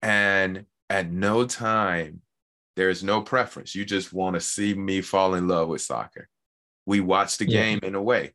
And 0.02 0.64
at 0.88 1.10
no 1.10 1.46
time, 1.46 2.22
there's 2.80 3.04
no 3.04 3.20
preference. 3.20 3.74
You 3.74 3.84
just 3.84 4.10
want 4.10 4.36
to 4.36 4.40
see 4.40 4.72
me 4.72 5.02
fall 5.02 5.34
in 5.34 5.46
love 5.46 5.68
with 5.68 5.82
soccer. 5.82 6.30
We 6.86 7.00
watch 7.00 7.36
the 7.36 7.46
yeah. 7.46 7.62
game 7.62 7.80
in 7.82 7.94
a 7.94 8.02
way. 8.02 8.32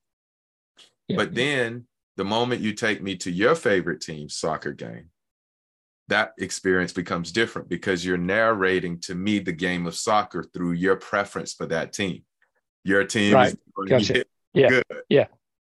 Yeah. 1.08 1.18
But 1.18 1.34
then 1.34 1.88
the 2.16 2.26
moment 2.26 2.62
you 2.62 2.74
take 2.74 3.02
me 3.02 3.16
to 3.18 3.32
your 3.32 3.56
favorite 3.56 4.02
team's 4.02 4.38
soccer 4.38 4.72
game, 4.72 5.10
that 6.10 6.34
experience 6.38 6.94
becomes 6.94 7.32
different 7.32 7.70
because 7.70 8.06
you're 8.06 8.20
narrating 8.20 9.00
to 9.00 9.16
me 9.16 9.40
the 9.40 9.52
game 9.52 9.88
of 9.88 9.96
soccer 9.96 10.44
through 10.44 10.74
your 10.74 10.96
preference 10.96 11.56
for 11.56 11.66
that 11.66 11.92
team. 11.92 12.24
Your 12.84 13.04
team 13.04 13.34
right. 13.34 13.48
is 13.48 13.58
doing 13.76 13.90
gotcha. 13.90 14.20
it 14.20 14.28
yeah. 14.54 14.70
good. 14.70 14.84
Yeah. 15.10 15.26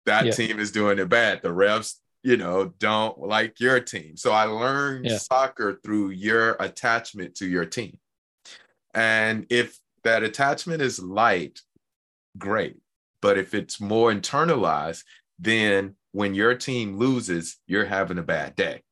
That 0.07 0.27
yeah. 0.27 0.33
team 0.33 0.59
is 0.59 0.73
doing 0.73 0.99
it 0.99 1.09
bad. 1.09 1.43
The 1.43 1.51
refs, 1.51 1.95
you 2.25 2.37
know, 2.37 2.73
don't 2.81 3.21
like 3.21 3.61
your 3.61 3.79
team. 3.79 4.17
So 4.17 4.33
I 4.33 4.47
learned 4.47 5.07
yeah. 5.07 5.19
soccer 5.19 5.79
through 5.85 6.11
your 6.11 6.57
attachment 6.59 7.37
to 7.37 7.47
your 7.47 7.67
team. 7.67 8.01
And 8.95 9.47
if 9.51 9.79
that 10.05 10.23
attachment 10.23 10.83
is 10.83 11.01
light, 11.01 11.61
great. 12.39 12.77
But 13.21 13.39
if 13.39 13.55
it's 13.55 13.81
more 13.81 14.13
internalized, 14.13 15.03
then 15.39 15.97
when 16.13 16.35
your 16.35 16.55
team 16.55 16.97
loses, 16.97 17.59
you're 17.67 17.87
having 17.87 18.19
a 18.19 18.23
bad 18.23 18.55
day. 18.55 18.83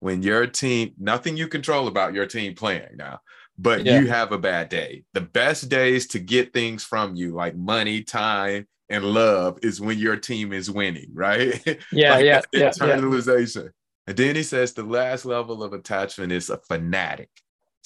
When 0.00 0.22
your 0.22 0.46
team, 0.46 0.92
nothing 0.98 1.36
you 1.36 1.48
control 1.48 1.86
about 1.86 2.14
your 2.14 2.26
team 2.26 2.54
playing 2.54 2.96
now, 2.96 3.20
but 3.56 3.84
yeah. 3.84 4.00
you 4.00 4.08
have 4.08 4.32
a 4.32 4.38
bad 4.38 4.68
day. 4.68 5.04
The 5.12 5.20
best 5.20 5.68
days 5.68 6.08
to 6.08 6.18
get 6.18 6.52
things 6.52 6.84
from 6.84 7.14
you, 7.14 7.32
like 7.32 7.56
money, 7.56 8.02
time, 8.02 8.66
and 8.88 9.04
love, 9.04 9.58
is 9.62 9.80
when 9.80 9.98
your 9.98 10.16
team 10.16 10.52
is 10.52 10.70
winning, 10.70 11.10
right? 11.14 11.62
Yeah, 11.92 12.14
like 12.14 12.24
yeah, 12.24 12.40
yeah. 12.52 12.70
Internalization. 12.70 13.64
Yeah. 13.64 13.70
And 14.06 14.16
then 14.16 14.36
he 14.36 14.42
says 14.42 14.74
the 14.74 14.82
last 14.82 15.24
level 15.24 15.62
of 15.62 15.72
attachment 15.72 16.32
is 16.32 16.50
a 16.50 16.58
fanatic, 16.58 17.30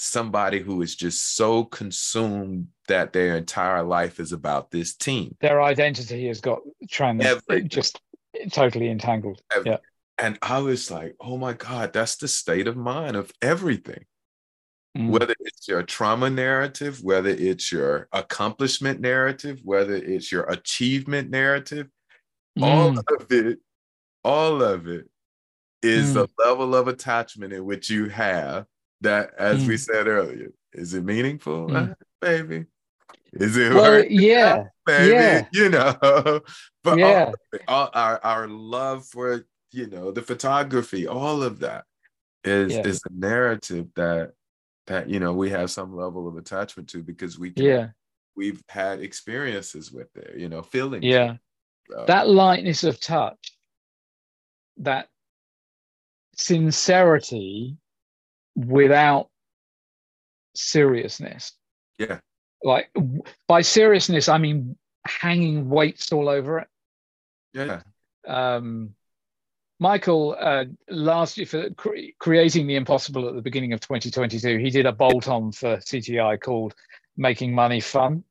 somebody 0.00 0.60
who 0.60 0.80
is 0.80 0.94
just 0.94 1.34
so 1.34 1.64
consumed 1.64 2.68
that 2.86 3.12
their 3.12 3.36
entire 3.36 3.82
life 3.82 4.20
is 4.20 4.32
about 4.32 4.70
this 4.70 4.94
team. 4.94 5.36
Their 5.40 5.60
identity 5.60 6.28
has 6.28 6.40
got 6.40 6.60
trans 6.88 7.24
just 7.66 8.00
totally 8.52 8.88
entangled. 8.90 9.42
Everything. 9.50 9.72
Yeah. 9.72 10.24
And 10.24 10.38
I 10.40 10.60
was 10.60 10.88
like, 10.90 11.16
oh 11.20 11.36
my 11.36 11.52
God, 11.52 11.92
that's 11.92 12.16
the 12.16 12.28
state 12.28 12.68
of 12.68 12.76
mind 12.76 13.16
of 13.16 13.32
everything. 13.42 14.04
Mm. 14.96 15.10
Whether 15.10 15.34
it's 15.40 15.66
your 15.66 15.82
trauma 15.82 16.30
narrative, 16.30 17.02
whether 17.02 17.30
it's 17.30 17.72
your 17.72 18.08
accomplishment 18.12 19.00
narrative, 19.00 19.60
whether 19.64 19.96
it's 19.96 20.30
your 20.30 20.44
achievement 20.44 21.28
narrative, 21.28 21.88
mm. 22.56 22.62
all 22.62 22.98
of 22.98 23.32
it, 23.32 23.58
all 24.22 24.62
of 24.62 24.86
it 24.86 25.08
is 25.82 26.14
mm. 26.14 26.24
a 26.24 26.42
level 26.48 26.76
of 26.76 26.86
attachment 26.86 27.52
in 27.52 27.64
which 27.64 27.90
you 27.90 28.08
have 28.08 28.66
that, 29.00 29.34
as 29.38 29.66
we 29.66 29.74
mm. 29.74 29.78
said 29.78 30.06
earlier, 30.06 30.52
is 30.72 30.94
it 30.94 31.04
meaningful? 31.04 31.74
Uh, 31.74 31.94
baby, 32.20 32.66
is 33.32 33.56
it 33.56 33.72
well, 33.72 34.04
yeah, 34.04 34.64
baby? 34.86 35.12
Yeah. 35.12 35.44
You 35.52 35.68
know, 35.70 36.40
but 36.82 36.98
yeah. 36.98 37.32
all, 37.66 37.84
all, 37.84 37.90
our 37.94 38.20
our 38.24 38.48
love 38.48 39.06
for 39.06 39.44
you 39.72 39.86
know 39.86 40.10
the 40.10 40.22
photography, 40.22 41.06
all 41.06 41.42
of 41.42 41.60
that 41.60 41.84
is 42.44 42.74
yeah. 42.74 42.86
is 42.86 43.00
a 43.08 43.12
narrative 43.12 43.88
that 43.96 44.32
that 44.86 45.08
you 45.08 45.20
know 45.20 45.32
we 45.32 45.50
have 45.50 45.70
some 45.70 45.94
level 45.94 46.26
of 46.26 46.36
attachment 46.36 46.88
to 46.90 47.02
because 47.02 47.38
we 47.38 47.50
can, 47.50 47.64
yeah 47.64 47.88
we've 48.38 48.62
had 48.68 49.00
experiences 49.00 49.90
with 49.90 50.16
it, 50.16 50.38
you 50.38 50.48
know, 50.48 50.62
feeling 50.62 51.02
yeah 51.02 51.34
so. 51.90 52.04
that 52.06 52.28
lightness 52.28 52.84
of 52.84 53.00
touch, 53.00 53.52
that 54.78 55.08
sincerity 56.36 57.76
without 58.66 59.28
seriousness. 60.54 61.52
Yeah. 61.98 62.20
Like 62.62 62.90
by 63.46 63.62
seriousness 63.62 64.28
i 64.28 64.36
mean 64.36 64.76
hanging 65.06 65.68
weights 65.68 66.12
all 66.12 66.28
over 66.28 66.58
it. 66.58 66.68
Yeah 67.54 67.82
um 68.28 68.94
michael 69.80 70.36
uh 70.38 70.64
last 70.90 71.38
year 71.38 71.46
for 71.46 71.70
cre- 71.70 72.12
creating 72.18 72.66
the 72.66 72.76
impossible 72.76 73.28
at 73.28 73.34
the 73.34 73.42
beginning 73.42 73.72
of 73.72 73.80
2022 73.80 74.58
he 74.58 74.70
did 74.70 74.86
a 74.86 74.92
bolt 74.92 75.28
on 75.28 75.50
for 75.50 75.76
cti 75.78 76.40
called 76.40 76.74
making 77.16 77.52
money 77.52 77.80
fun. 77.80 78.22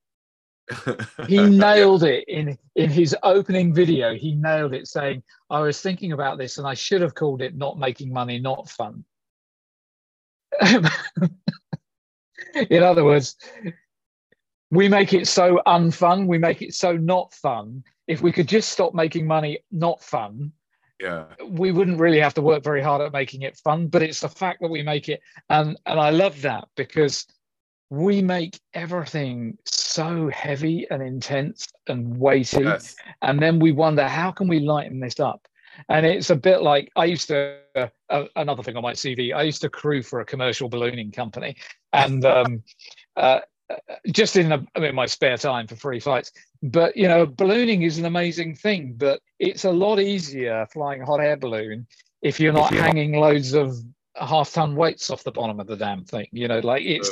He 1.28 1.42
nailed 1.50 2.04
it 2.04 2.26
in 2.28 2.58
in 2.76 2.90
his 2.90 3.16
opening 3.24 3.74
video. 3.74 4.16
He 4.16 4.36
nailed 4.36 4.74
it 4.74 4.88
saying 4.88 5.24
i 5.50 5.60
was 5.60 5.82
thinking 5.82 6.12
about 6.12 6.38
this 6.38 6.58
and 6.58 6.68
i 6.68 6.74
should 6.74 7.02
have 7.02 7.16
called 7.16 7.42
it 7.42 7.56
not 7.56 7.80
making 7.80 8.14
money 8.14 8.40
not 8.40 8.70
fun 8.70 9.04
in 12.70 12.84
other 12.84 13.04
words 13.04 13.36
we 14.72 14.90
make 14.90 15.14
it 15.14 15.28
so 15.28 15.62
unfun 15.68 16.28
we 16.28 16.38
make 16.38 16.62
it 16.62 16.74
so 16.74 16.98
not 16.98 17.34
fun. 17.34 17.84
If 18.08 18.22
we 18.22 18.32
could 18.32 18.48
just 18.48 18.70
stop 18.70 18.94
making 18.94 19.28
money 19.28 19.60
not 19.72 20.02
fun 20.02 20.54
yeah. 21.00 21.26
we 21.48 21.72
wouldn't 21.72 22.00
really 22.00 22.20
have 22.20 22.34
to 22.36 22.42
work 22.42 22.64
very 22.64 22.82
hard 22.82 23.02
at 23.02 23.14
making 23.14 23.44
it 23.44 23.58
fun 23.58 23.88
but 23.88 24.02
it's 24.02 24.22
the 24.22 24.30
fact 24.30 24.62
that 24.62 24.70
we 24.70 24.82
make 24.82 25.10
it 25.10 25.22
and 25.50 25.78
and 25.86 26.00
i 26.00 26.10
love 26.10 26.42
that 26.42 26.68
because 26.76 27.26
we 27.90 28.22
make 28.22 28.60
everything 28.74 29.58
so 29.66 30.30
heavy 30.30 30.88
and 30.90 31.02
intense 31.02 31.68
and 31.88 32.18
weighty 32.18 32.64
yes. 32.64 32.96
and 33.22 33.40
then 33.40 33.60
we 33.60 33.72
wonder 33.72 34.08
how 34.08 34.32
can 34.32 34.48
we 34.48 34.60
lighten 34.60 35.00
this 35.00 35.20
up 35.20 35.48
and 35.90 36.06
it's 36.06 36.30
a 36.30 36.36
bit 36.36 36.62
like 36.62 36.92
i 36.96 37.06
used 37.06 37.28
to 37.28 37.58
uh, 37.76 38.24
another 38.36 38.64
thing 38.64 38.76
on 38.76 38.84
my 38.84 38.94
cv 38.94 39.34
i 39.34 39.42
used 39.42 39.62
to 39.62 39.70
crew 39.70 40.02
for 40.02 40.20
a 40.20 40.26
commercial 40.26 40.70
ballooning 40.70 41.12
company 41.12 41.56
and 41.94 42.26
um, 42.26 42.64
uh, 43.16 43.40
just 44.12 44.36
in, 44.38 44.68
in 44.76 44.96
my 44.96 45.06
spare 45.06 45.38
time 45.38 45.68
for 45.68 45.76
free 45.76 46.00
flights. 46.00 46.32
But 46.64 46.96
you 46.96 47.08
know, 47.08 47.26
ballooning 47.26 47.84
is 47.84 47.98
an 47.98 48.06
amazing 48.06 48.56
thing, 48.56 48.96
but 48.98 49.22
it's 49.40 49.66
a 49.66 49.72
lot 49.72 50.00
easier 50.00 50.66
flying 50.72 51.02
a 51.02 51.06
hot 51.06 51.20
air 51.20 51.38
balloon 51.38 51.88
if 52.22 52.40
you're 52.40 52.54
not 52.54 52.74
hanging 52.74 53.14
loads 53.14 53.54
of 53.54 53.76
half 54.16 54.52
ton 54.52 54.76
weights 54.76 55.10
off 55.10 55.24
the 55.24 55.32
bottom 55.32 55.60
of 55.60 55.68
the 55.68 55.76
damn 55.76 56.04
thing. 56.04 56.28
You 56.32 56.48
know, 56.48 56.60
like 56.60 56.84
it's 56.84 57.12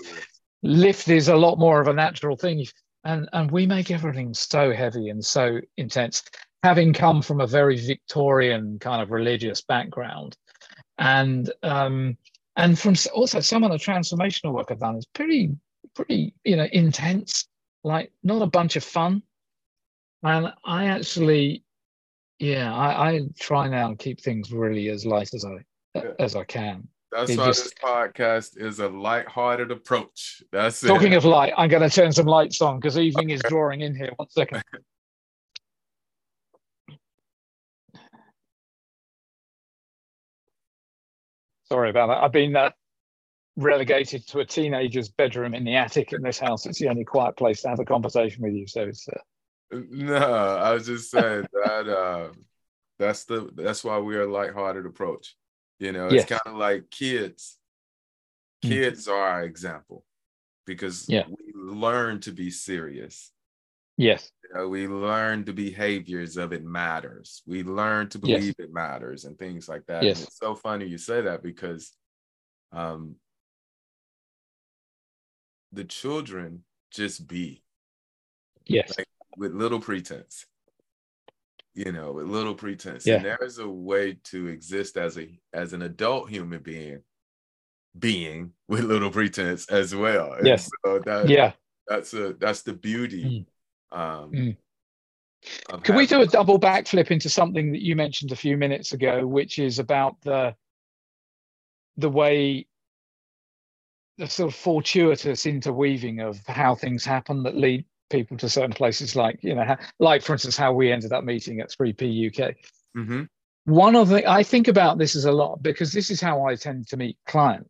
lift 0.63 1.07
is 1.09 1.27
a 1.27 1.35
lot 1.35 1.59
more 1.59 1.79
of 1.81 1.87
a 1.87 1.93
natural 1.93 2.35
thing. 2.35 2.65
And 3.03 3.29
and 3.33 3.51
we 3.51 3.67
make 3.67 3.91
everything 3.91 4.33
so 4.33 4.73
heavy 4.73 5.09
and 5.09 5.23
so 5.23 5.59
intense. 5.77 6.23
Having 6.65 6.93
come 6.93 7.21
from 7.21 7.41
a 7.41 7.45
very 7.45 7.77
Victorian 7.77 8.79
kind 8.79 8.99
of 8.99 9.11
religious 9.11 9.61
background, 9.61 10.35
and 10.97 11.53
um, 11.61 12.17
and 12.55 12.79
from 12.79 12.95
also 13.13 13.39
some 13.39 13.63
of 13.63 13.69
the 13.69 13.77
transformational 13.77 14.51
work 14.51 14.71
I've 14.71 14.79
done 14.79 14.95
is 14.95 15.05
pretty 15.13 15.55
pretty, 15.93 16.33
you 16.43 16.55
know, 16.55 16.67
intense, 16.71 17.47
like 17.83 18.11
not 18.23 18.41
a 18.41 18.47
bunch 18.47 18.77
of 18.77 18.83
fun. 18.83 19.21
And 20.23 20.51
I 20.63 20.85
actually, 20.85 21.63
yeah, 22.39 22.73
I, 22.73 23.11
I 23.11 23.21
try 23.39 23.67
now 23.67 23.89
and 23.89 23.99
keep 23.99 24.19
things 24.19 24.51
really 24.51 24.89
as 24.89 25.05
light 25.05 25.35
as 25.35 25.45
I 25.45 25.57
yeah. 25.93 26.13
as 26.17 26.35
I 26.35 26.45
can. 26.45 26.87
That's 27.11 27.29
it 27.29 27.37
why 27.37 27.45
just, 27.45 27.63
this 27.63 27.73
podcast 27.75 28.59
is 28.59 28.79
a 28.79 28.89
light-hearted 28.89 29.69
approach. 29.69 30.41
That's 30.51 30.81
talking 30.81 31.13
it. 31.13 31.17
of 31.17 31.25
light. 31.25 31.53
I'm 31.55 31.69
going 31.69 31.87
to 31.87 31.95
turn 31.95 32.11
some 32.11 32.25
lights 32.25 32.59
on 32.59 32.79
because 32.79 32.97
evening 32.97 33.29
is 33.29 33.41
drawing 33.47 33.81
in 33.81 33.95
here. 33.95 34.09
One 34.15 34.31
second. 34.31 34.63
Sorry 41.65 41.89
about 41.89 42.07
that. 42.07 42.23
I've 42.23 42.31
been 42.31 42.55
uh, 42.55 42.71
relegated 43.55 44.27
to 44.27 44.39
a 44.39 44.45
teenager's 44.45 45.09
bedroom 45.09 45.53
in 45.53 45.63
the 45.63 45.75
attic 45.75 46.13
in 46.13 46.21
this 46.21 46.39
house. 46.39 46.65
It's 46.65 46.79
the 46.79 46.89
only 46.89 47.03
quiet 47.03 47.37
place 47.37 47.61
to 47.61 47.69
have 47.69 47.79
a 47.79 47.85
conversation 47.85 48.43
with 48.43 48.53
you. 48.53 48.67
So 48.67 48.83
it's. 48.83 49.07
Uh... 49.07 49.79
No, 49.89 50.15
I 50.15 50.73
was 50.73 50.85
just 50.85 51.09
saying 51.09 51.47
that 51.53 51.89
uh, 51.89 52.29
that's 52.99 53.25
the 53.25 53.49
that's 53.55 53.83
why 53.83 53.97
we're 53.97 54.23
a 54.23 54.31
lighthearted 54.31 54.85
approach. 54.85 55.35
You 55.79 55.91
know, 55.91 56.05
it's 56.05 56.29
yes. 56.29 56.29
kind 56.29 56.41
of 56.45 56.55
like 56.55 56.89
kids. 56.89 57.57
Hmm. 58.63 58.69
Kids 58.69 59.07
mm. 59.07 59.11
are 59.11 59.19
our 59.19 59.43
example 59.43 60.05
because 60.65 61.05
yeah. 61.07 61.23
we 61.27 61.53
learn 61.53 62.19
to 62.21 62.31
be 62.31 62.51
serious. 62.51 63.31
Yes. 63.97 64.31
You 64.43 64.57
know, 64.57 64.67
we 64.67 64.87
learn 64.87 65.45
the 65.45 65.53
behaviors 65.53 66.37
of 66.37 66.53
it 66.53 66.63
matters. 66.63 67.41
We 67.45 67.63
learn 67.63 68.09
to 68.09 68.19
believe 68.19 68.55
yes. 68.57 68.67
it 68.67 68.73
matters 68.73 69.25
and 69.25 69.37
things 69.37 69.67
like 69.69 69.85
that. 69.87 70.03
Yes. 70.03 70.19
And 70.19 70.27
it's 70.27 70.37
so 70.37 70.55
funny 70.55 70.85
you 70.85 70.97
say 70.97 71.21
that 71.21 71.41
because 71.41 71.91
um, 72.71 73.15
the 75.71 75.83
children 75.83 76.63
just 76.91 77.27
be. 77.27 77.63
Yes. 78.65 78.97
Like, 78.97 79.07
with 79.37 79.53
little 79.53 79.79
pretense. 79.79 80.45
you 81.73 81.91
know, 81.91 82.13
with 82.13 82.25
little 82.25 82.55
pretense. 82.55 83.05
Yeah. 83.05 83.15
And 83.15 83.25
there 83.25 83.39
is 83.43 83.59
a 83.59 83.67
way 83.67 84.17
to 84.25 84.47
exist 84.47 84.95
as 84.97 85.17
a 85.17 85.29
as 85.53 85.73
an 85.73 85.81
adult 85.81 86.29
human 86.29 86.61
being, 86.61 87.01
being 87.97 88.51
with 88.69 88.85
little 88.85 89.11
pretense 89.11 89.69
as 89.69 89.93
well. 89.93 90.33
And 90.33 90.47
Yes. 90.47 90.69
So 90.85 90.99
that, 90.99 91.27
Yeah. 91.27 91.51
that's 91.87 92.13
a 92.13 92.33
that's 92.33 92.61
the 92.61 92.73
beauty. 92.73 93.45
Um, 93.95 94.31
Mm. 94.31 94.57
Can 95.83 95.95
we 95.95 96.07
do 96.07 96.21
a 96.21 96.25
double 96.25 96.59
backflip 96.59 97.11
into 97.11 97.29
something 97.29 97.71
that 97.71 97.81
you 97.81 97.95
mentioned 97.95 98.31
a 98.31 98.35
few 98.35 98.57
minutes 98.57 98.93
ago, 98.93 99.27
which 99.27 99.59
is 99.59 99.77
about 99.79 100.19
the 100.21 100.55
the 101.97 102.09
way 102.09 102.67
the 104.17 104.27
sort 104.27 104.51
of 104.51 104.55
fortuitous 104.57 105.45
interweaving 105.45 106.19
of 106.19 106.39
how 106.47 106.73
things 106.73 107.05
happen 107.05 107.43
that 107.43 107.55
lead 107.55 107.85
people 108.09 108.37
to 108.37 108.49
certain 108.49 108.73
places, 108.73 109.15
like 109.15 109.39
you 109.43 109.53
know, 109.53 109.75
like 109.99 110.23
for 110.23 110.33
instance, 110.33 110.57
how 110.57 110.73
we 110.73 110.91
ended 110.91 111.11
up 111.11 111.23
meeting 111.23 111.59
at 111.59 111.69
3P 111.69 112.31
UK. 112.31 112.55
Mhm. 112.97 113.29
One 113.65 113.95
of 113.95 114.09
the 114.09 114.27
I 114.29 114.41
think 114.43 114.67
about 114.67 114.97
this 114.97 115.15
is 115.15 115.25
a 115.25 115.31
lot 115.31 115.61
because 115.61 115.91
this 115.91 116.09
is 116.09 116.19
how 116.21 116.45
I 116.45 116.55
tend 116.55 116.87
to 116.87 116.97
meet 116.97 117.17
clients 117.27 117.69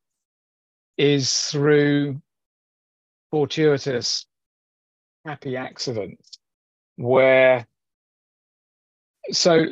is 0.97 1.47
through 1.51 2.21
fortuitous 3.31 4.25
happy 5.25 5.57
accidents 5.57 6.37
where 6.97 7.65
so 9.31 9.65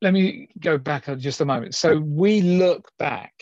let 0.00 0.12
me 0.12 0.48
go 0.60 0.78
back 0.78 1.06
just 1.18 1.40
a 1.40 1.44
moment. 1.44 1.74
So 1.74 1.98
we 1.98 2.40
look 2.40 2.92
back 2.98 3.32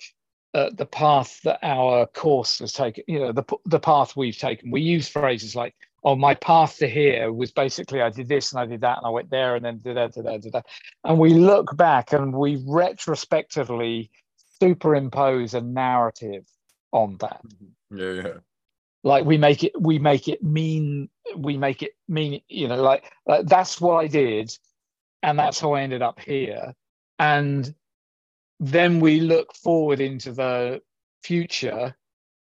at 0.54 0.76
the 0.76 0.86
path 0.86 1.38
that 1.44 1.58
our 1.62 2.06
course 2.06 2.60
has 2.60 2.72
taken 2.72 3.04
you 3.06 3.18
know 3.18 3.32
the, 3.32 3.44
the 3.66 3.80
path 3.80 4.16
we've 4.16 4.38
taken. 4.38 4.70
We 4.70 4.80
use 4.80 5.08
phrases 5.08 5.54
like 5.54 5.74
oh 6.04 6.16
my 6.16 6.34
path 6.34 6.78
to 6.78 6.88
here 6.88 7.32
was 7.32 7.50
basically 7.50 8.00
i 8.00 8.08
did 8.08 8.28
this 8.28 8.52
and 8.52 8.60
i 8.60 8.66
did 8.66 8.80
that 8.80 8.98
and 8.98 9.06
i 9.06 9.10
went 9.10 9.28
there 9.28 9.56
and 9.56 9.64
then 9.64 9.78
did 9.78 9.96
that 9.96 10.14
did 10.14 10.24
that 10.24 10.40
did 10.40 10.52
that. 10.52 10.66
And 11.04 11.18
we 11.18 11.34
look 11.34 11.76
back 11.76 12.12
and 12.12 12.32
we 12.32 12.62
retrospectively 12.66 14.10
superimpose 14.62 15.52
a 15.52 15.60
narrative 15.60 16.46
on 16.92 17.16
that. 17.20 17.40
Yeah, 17.90 18.12
yeah. 18.12 18.32
Like 19.06 19.24
we 19.24 19.38
make 19.38 19.62
it 19.62 19.72
we 19.80 20.00
make 20.00 20.26
it 20.26 20.42
mean 20.42 21.08
we 21.36 21.56
make 21.56 21.80
it 21.82 21.92
mean 22.08 22.40
you 22.48 22.66
know 22.66 22.82
like, 22.82 23.12
like 23.24 23.46
that's 23.46 23.80
what 23.80 23.94
i 23.94 24.08
did 24.08 24.50
and 25.22 25.38
that's 25.38 25.60
how 25.60 25.72
i 25.72 25.80
ended 25.80 26.02
up 26.02 26.20
here. 26.20 26.74
And 27.18 27.74
then 28.60 29.00
we 29.00 29.20
look 29.20 29.54
forward 29.54 30.00
into 30.00 30.32
the 30.32 30.82
future 31.22 31.94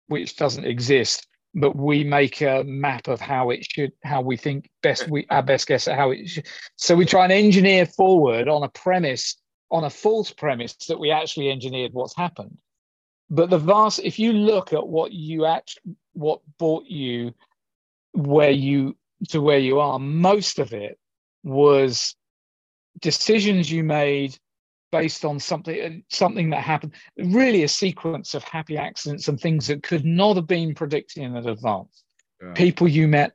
which 0.07 0.35
doesn't 0.35 0.65
exist 0.65 1.27
but 1.55 1.75
we 1.75 2.03
make 2.03 2.41
a 2.41 2.63
map 2.65 3.07
of 3.07 3.21
how 3.21 3.49
it 3.49 3.65
should 3.65 3.93
how 4.03 4.21
we 4.21 4.35
think 4.35 4.69
best 4.83 5.09
we 5.09 5.25
our 5.29 5.41
best 5.41 5.65
guess 5.65 5.87
at 5.87 5.97
how 5.97 6.11
it 6.11 6.27
should. 6.27 6.47
So 6.75 6.93
we 6.95 7.05
try 7.05 7.23
and 7.23 7.31
engineer 7.31 7.85
forward 7.85 8.49
on 8.49 8.63
a 8.63 8.69
premise 8.69 9.37
on 9.71 9.85
a 9.85 9.89
false 9.89 10.31
premise 10.31 10.75
that 10.89 10.99
we 10.99 11.09
actually 11.09 11.49
engineered 11.49 11.93
what's 11.93 12.15
happened 12.15 12.57
but 13.29 13.49
the 13.49 13.57
vast 13.57 13.99
if 14.03 14.19
you 14.19 14.33
look 14.33 14.73
at 14.73 14.87
what 14.87 15.11
you 15.11 15.45
actually 15.45 15.95
what 16.13 16.41
brought 16.57 16.85
you 16.85 17.33
where 18.13 18.51
you 18.51 18.95
to 19.29 19.41
where 19.41 19.59
you 19.59 19.79
are 19.79 19.99
most 19.99 20.59
of 20.59 20.73
it 20.73 20.97
was 21.43 22.15
decisions 22.99 23.71
you 23.71 23.83
made 23.83 24.37
based 24.91 25.23
on 25.23 25.39
something 25.39 25.81
uh, 25.81 25.89
something 26.09 26.49
that 26.49 26.63
happened 26.63 26.93
really 27.17 27.63
a 27.63 27.67
sequence 27.67 28.33
of 28.33 28.43
happy 28.43 28.77
accidents 28.77 29.27
and 29.27 29.39
things 29.39 29.67
that 29.67 29.83
could 29.83 30.03
not 30.05 30.35
have 30.35 30.47
been 30.47 30.73
predicted 30.73 31.23
in 31.23 31.35
advance 31.35 32.03
Yeah. 32.41 32.53
people 32.53 32.87
you 32.87 33.07
met 33.07 33.33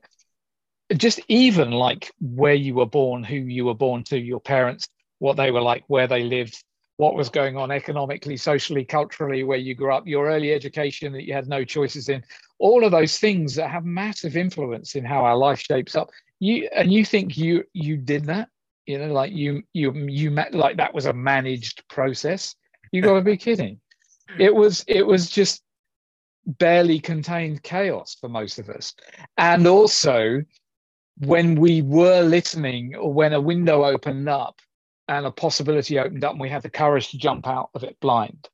just 0.97 1.21
even 1.29 1.71
like 1.71 2.13
where 2.21 2.55
you 2.55 2.75
were 2.75 2.87
born 2.87 3.23
who 3.23 3.37
you 3.37 3.65
were 3.65 3.75
born 3.75 4.03
to 4.05 4.19
your 4.19 4.41
parents 4.41 4.89
what 5.19 5.37
they 5.37 5.51
were 5.51 5.63
like 5.63 5.85
where 5.87 6.07
they 6.09 6.25
lived 6.25 6.63
what 6.97 7.17
was 7.17 7.29
going 7.29 7.57
on 7.57 7.71
economically 7.71 8.37
socially 8.37 8.85
culturally 8.85 9.43
where 9.43 9.59
you 9.59 9.75
grew 9.75 9.93
up 9.93 10.07
your 10.07 10.29
early 10.29 10.53
education 10.53 11.13
that 11.13 11.25
you 11.25 11.33
had 11.33 11.49
no 11.49 11.65
choices 11.65 12.09
in 12.09 12.23
all 12.59 12.85
of 12.85 12.93
those 12.93 13.19
things 13.19 13.55
that 13.57 13.71
have 13.71 13.85
massive 13.85 14.37
influence 14.37 14.95
in 14.95 15.05
how 15.05 15.25
our 15.25 15.37
life 15.37 15.61
shapes 15.61 15.97
up. 15.97 16.11
You 16.39 16.69
and 16.75 16.93
you 16.93 17.05
think 17.05 17.37
you 17.37 17.65
you 17.73 17.97
did 17.97 18.25
that 18.27 18.49
you 18.87 18.99
know 18.99 19.13
like 19.13 19.33
you 19.33 19.63
you 19.73 19.93
you 19.93 20.31
met 20.31 20.55
like 20.55 20.77
that 20.77 20.95
was 20.95 21.07
a 21.07 21.13
managed 21.13 21.87
process. 21.89 22.55
You 22.93 23.03
got 23.03 23.15
to 23.15 23.23
be 23.23 23.37
kidding. 23.37 23.81
It 24.39 24.55
was 24.55 24.85
it 24.87 25.07
was 25.07 25.31
just 25.31 25.63
barely 26.47 27.01
contained 27.01 27.63
chaos 27.63 28.17
for 28.21 28.29
most 28.29 28.59
of 28.59 28.69
us. 28.69 28.95
And 29.39 29.67
also 29.67 30.43
when 31.19 31.55
we 31.55 31.83
were 31.83 32.23
listening 32.23 32.95
or 32.97 33.13
when 33.13 33.33
a 33.33 33.41
window 33.41 33.85
opened 33.85 34.29
up 34.29 34.61
and 35.09 35.27
a 35.27 35.31
possibility 35.31 35.99
opened 35.99 36.25
up 36.25 36.33
and 36.33 36.41
we 36.41 36.49
had 36.49 36.63
the 36.63 36.71
courage 36.71 37.11
to 37.11 37.19
jump 37.19 37.47
out 37.47 37.71
of 37.75 37.85
it 37.85 37.99
blind. 38.01 38.49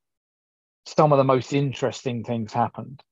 Some 0.87 1.13
of 1.13 1.19
the 1.19 1.25
most 1.25 1.53
interesting 1.53 2.25
things 2.25 2.53
happened 2.53 3.03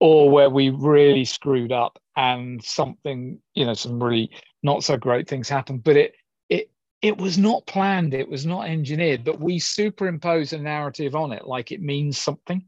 or 0.00 0.28
where 0.30 0.50
we 0.50 0.70
really 0.70 1.24
screwed 1.24 1.70
up 1.70 1.98
and 2.16 2.62
something 2.64 3.38
you 3.54 3.64
know 3.64 3.72
some 3.72 4.02
really 4.02 4.30
not 4.62 4.82
so 4.82 4.96
great 4.96 5.28
things 5.28 5.48
happened. 5.48 5.84
But 5.84 5.96
it 5.96 6.14
it 6.48 6.70
it 7.00 7.18
was 7.18 7.38
not 7.38 7.66
planned 7.66 8.12
it 8.12 8.28
was 8.28 8.44
not 8.44 8.68
engineered 8.68 9.24
but 9.24 9.40
we 9.40 9.58
superimpose 9.58 10.52
a 10.52 10.58
narrative 10.58 11.14
on 11.14 11.32
it 11.32 11.46
like 11.46 11.72
it 11.72 11.80
means 11.80 12.18
something. 12.18 12.64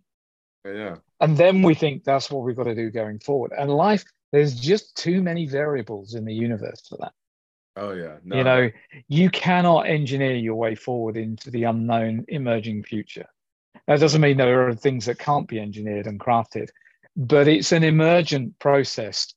Yeah. 0.66 0.96
and 1.20 1.36
then 1.36 1.60
we 1.60 1.74
think 1.74 2.04
that's 2.04 2.30
what 2.30 2.42
we've 2.42 2.56
got 2.56 2.64
to 2.64 2.74
do 2.74 2.90
going 2.90 3.18
forward. 3.18 3.52
And 3.58 3.70
life 3.70 4.02
there's 4.32 4.58
just 4.58 4.96
too 4.96 5.22
many 5.22 5.46
variables 5.46 6.14
in 6.14 6.24
the 6.24 6.32
universe 6.32 6.88
for 6.88 6.96
that 7.02 7.12
Oh 7.76 7.92
yeah. 7.92 8.16
No, 8.24 8.36
you 8.36 8.44
know 8.44 8.70
you 9.08 9.30
cannot 9.30 9.88
engineer 9.88 10.36
your 10.36 10.54
way 10.54 10.74
forward 10.74 11.16
into 11.16 11.50
the 11.50 11.64
unknown 11.64 12.24
emerging 12.28 12.84
future. 12.84 13.26
That 13.86 14.00
doesn't 14.00 14.20
mean 14.20 14.36
there 14.36 14.68
are 14.68 14.74
things 14.74 15.06
that 15.06 15.18
can't 15.18 15.48
be 15.48 15.58
engineered 15.58 16.06
and 16.06 16.18
crafted 16.18 16.68
but 17.16 17.48
it's 17.48 17.72
an 17.72 17.84
emergent 17.84 18.58
process 18.58 19.32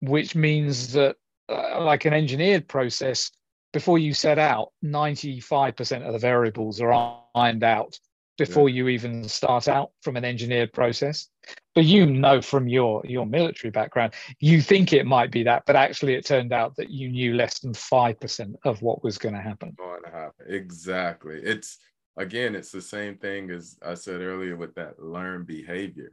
which 0.00 0.34
means 0.34 0.92
that 0.92 1.16
uh, 1.48 1.82
like 1.82 2.04
an 2.04 2.12
engineered 2.12 2.68
process 2.68 3.30
before 3.72 3.98
you 3.98 4.12
set 4.12 4.38
out 4.38 4.72
95% 4.84 6.02
of 6.02 6.12
the 6.12 6.18
variables 6.18 6.80
are 6.80 7.22
ironed 7.34 7.64
out 7.64 7.98
before 8.36 8.68
you 8.68 8.88
even 8.88 9.28
start 9.28 9.68
out 9.68 9.92
from 10.02 10.16
an 10.16 10.24
engineered 10.24 10.72
process 10.72 11.28
but 11.74 11.84
you 11.84 12.06
know 12.06 12.40
from 12.42 12.68
your 12.68 13.02
your 13.04 13.26
military 13.26 13.70
background 13.70 14.12
you 14.40 14.60
think 14.60 14.92
it 14.92 15.06
might 15.06 15.30
be 15.30 15.42
that 15.42 15.62
but 15.66 15.76
actually 15.76 16.14
it 16.14 16.26
turned 16.26 16.52
out 16.52 16.76
that 16.76 16.90
you 16.90 17.08
knew 17.08 17.34
less 17.34 17.58
than 17.60 17.72
5% 17.72 18.54
of 18.64 18.82
what 18.82 19.02
was 19.02 19.18
going 19.18 19.34
to 19.34 19.40
happen 19.40 19.74
going 19.78 20.02
to 20.02 20.10
happen. 20.10 20.46
Exactly. 20.48 21.40
It's 21.42 21.78
again, 22.16 22.54
it's 22.54 22.70
the 22.70 22.82
same 22.82 23.16
thing 23.16 23.50
as 23.50 23.78
I 23.84 23.94
said 23.94 24.20
earlier 24.20 24.56
with 24.56 24.74
that 24.74 25.02
learned 25.02 25.46
behavior. 25.46 26.12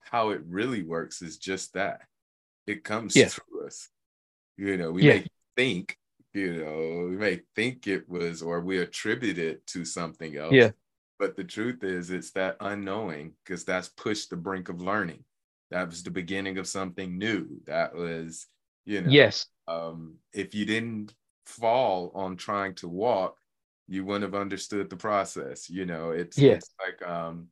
How 0.00 0.30
it 0.30 0.40
really 0.46 0.82
works 0.82 1.22
is 1.22 1.36
just 1.38 1.74
that. 1.74 2.00
It 2.66 2.84
comes 2.84 3.14
Yeah. 3.14 3.28
through 3.28 3.66
us. 3.66 3.88
You 4.56 4.76
know, 4.76 4.90
we 4.92 5.02
Yeah. 5.02 5.14
may 5.14 5.26
think, 5.56 5.98
you 6.32 6.64
know, 6.64 7.08
we 7.10 7.16
may 7.16 7.42
think 7.54 7.86
it 7.86 8.08
was 8.08 8.42
or 8.42 8.60
we 8.60 8.78
attribute 8.78 9.38
it 9.38 9.66
to 9.68 9.84
something 9.84 10.36
else. 10.36 10.54
Yeah. 10.54 10.70
But 11.18 11.36
the 11.36 11.44
truth 11.44 11.84
is 11.84 12.10
it's 12.10 12.32
that 12.32 12.56
unknowing 12.60 13.34
because 13.44 13.64
that's 13.64 13.88
pushed 13.88 14.30
the 14.30 14.36
brink 14.36 14.68
of 14.68 14.80
learning. 14.80 15.24
That 15.70 15.88
was 15.88 16.02
the 16.02 16.10
beginning 16.10 16.58
of 16.58 16.66
something 16.66 17.16
new. 17.18 17.60
That 17.66 17.94
was, 17.94 18.46
you 18.84 19.00
know, 19.00 19.10
yes 19.10 19.46
um, 19.66 20.16
if 20.32 20.54
you 20.54 20.66
didn't 20.66 21.14
fall 21.46 22.12
on 22.14 22.36
trying 22.36 22.74
to 22.76 22.88
walk, 22.88 23.38
you 23.88 24.04
wouldn't 24.04 24.24
have 24.24 24.40
understood 24.40 24.90
the 24.90 24.96
process. 24.96 25.70
You 25.70 25.86
know, 25.86 26.10
it's 26.10 26.38
Yeah. 26.38 26.56
it's 26.56 26.70
like 26.84 27.06
um, 27.08 27.48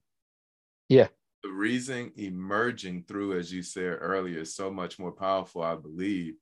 Yeah. 0.89 1.09
the 1.43 1.51
reason 1.51 2.13
emerging 2.17 3.05
through, 3.05 3.39
as 3.39 3.53
you 3.53 3.63
said 3.63 3.99
earlier, 4.01 4.41
is 4.41 4.55
so 4.55 4.71
much 4.71 4.99
more 4.99 5.13
powerful. 5.13 5.63
I 5.63 5.75
believe, 5.77 6.35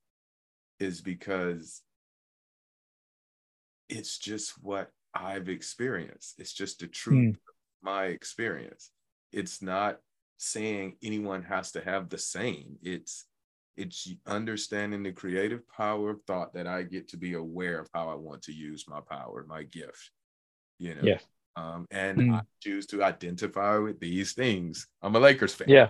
is 0.79 1.01
because 1.01 1.83
it's 3.89 4.19
just 4.19 4.63
what 4.63 4.91
I've 5.15 5.49
experienced. 5.49 6.39
It's 6.39 6.53
just 6.53 6.81
the 6.81 6.87
truth 6.87 7.35
of 7.35 7.41
my 7.83 8.07
experience. 8.07 8.91
It's 9.33 9.61
not 9.63 9.99
saying 10.39 10.97
anyone 11.03 11.43
has 11.43 11.73
to 11.73 11.81
have 11.83 12.09
the 12.09 12.19
same. 12.19 12.77
It's 12.83 13.27
it's 13.77 14.13
understanding 14.27 15.03
the 15.03 15.13
creative 15.13 15.67
power 15.69 16.11
of 16.11 16.23
thought 16.27 16.53
that 16.55 16.67
I 16.67 16.83
get 16.83 17.09
to 17.09 17.17
be 17.17 17.33
aware 17.35 17.79
of 17.81 17.89
how 17.95 18.11
I 18.11 18.15
want 18.15 18.43
to 18.43 18.53
use 18.53 18.85
my 18.89 19.01
power, 19.01 19.45
my 19.49 19.63
gift. 19.63 20.11
You 20.79 20.95
know. 20.97 21.03
Yeah. 21.03 21.19
Um, 21.57 21.87
and 21.91 22.19
Mm. 22.19 22.35
I 22.37 22.41
choose 22.63 22.87
to 22.87 23.03
identify 23.03 23.77
with 23.79 23.99
these 24.01 24.33
things. 24.35 24.87
I'm 25.03 25.17
a 25.17 25.21
Lakers 25.21 25.55
fan. 25.55 25.69
yeah 25.69 25.89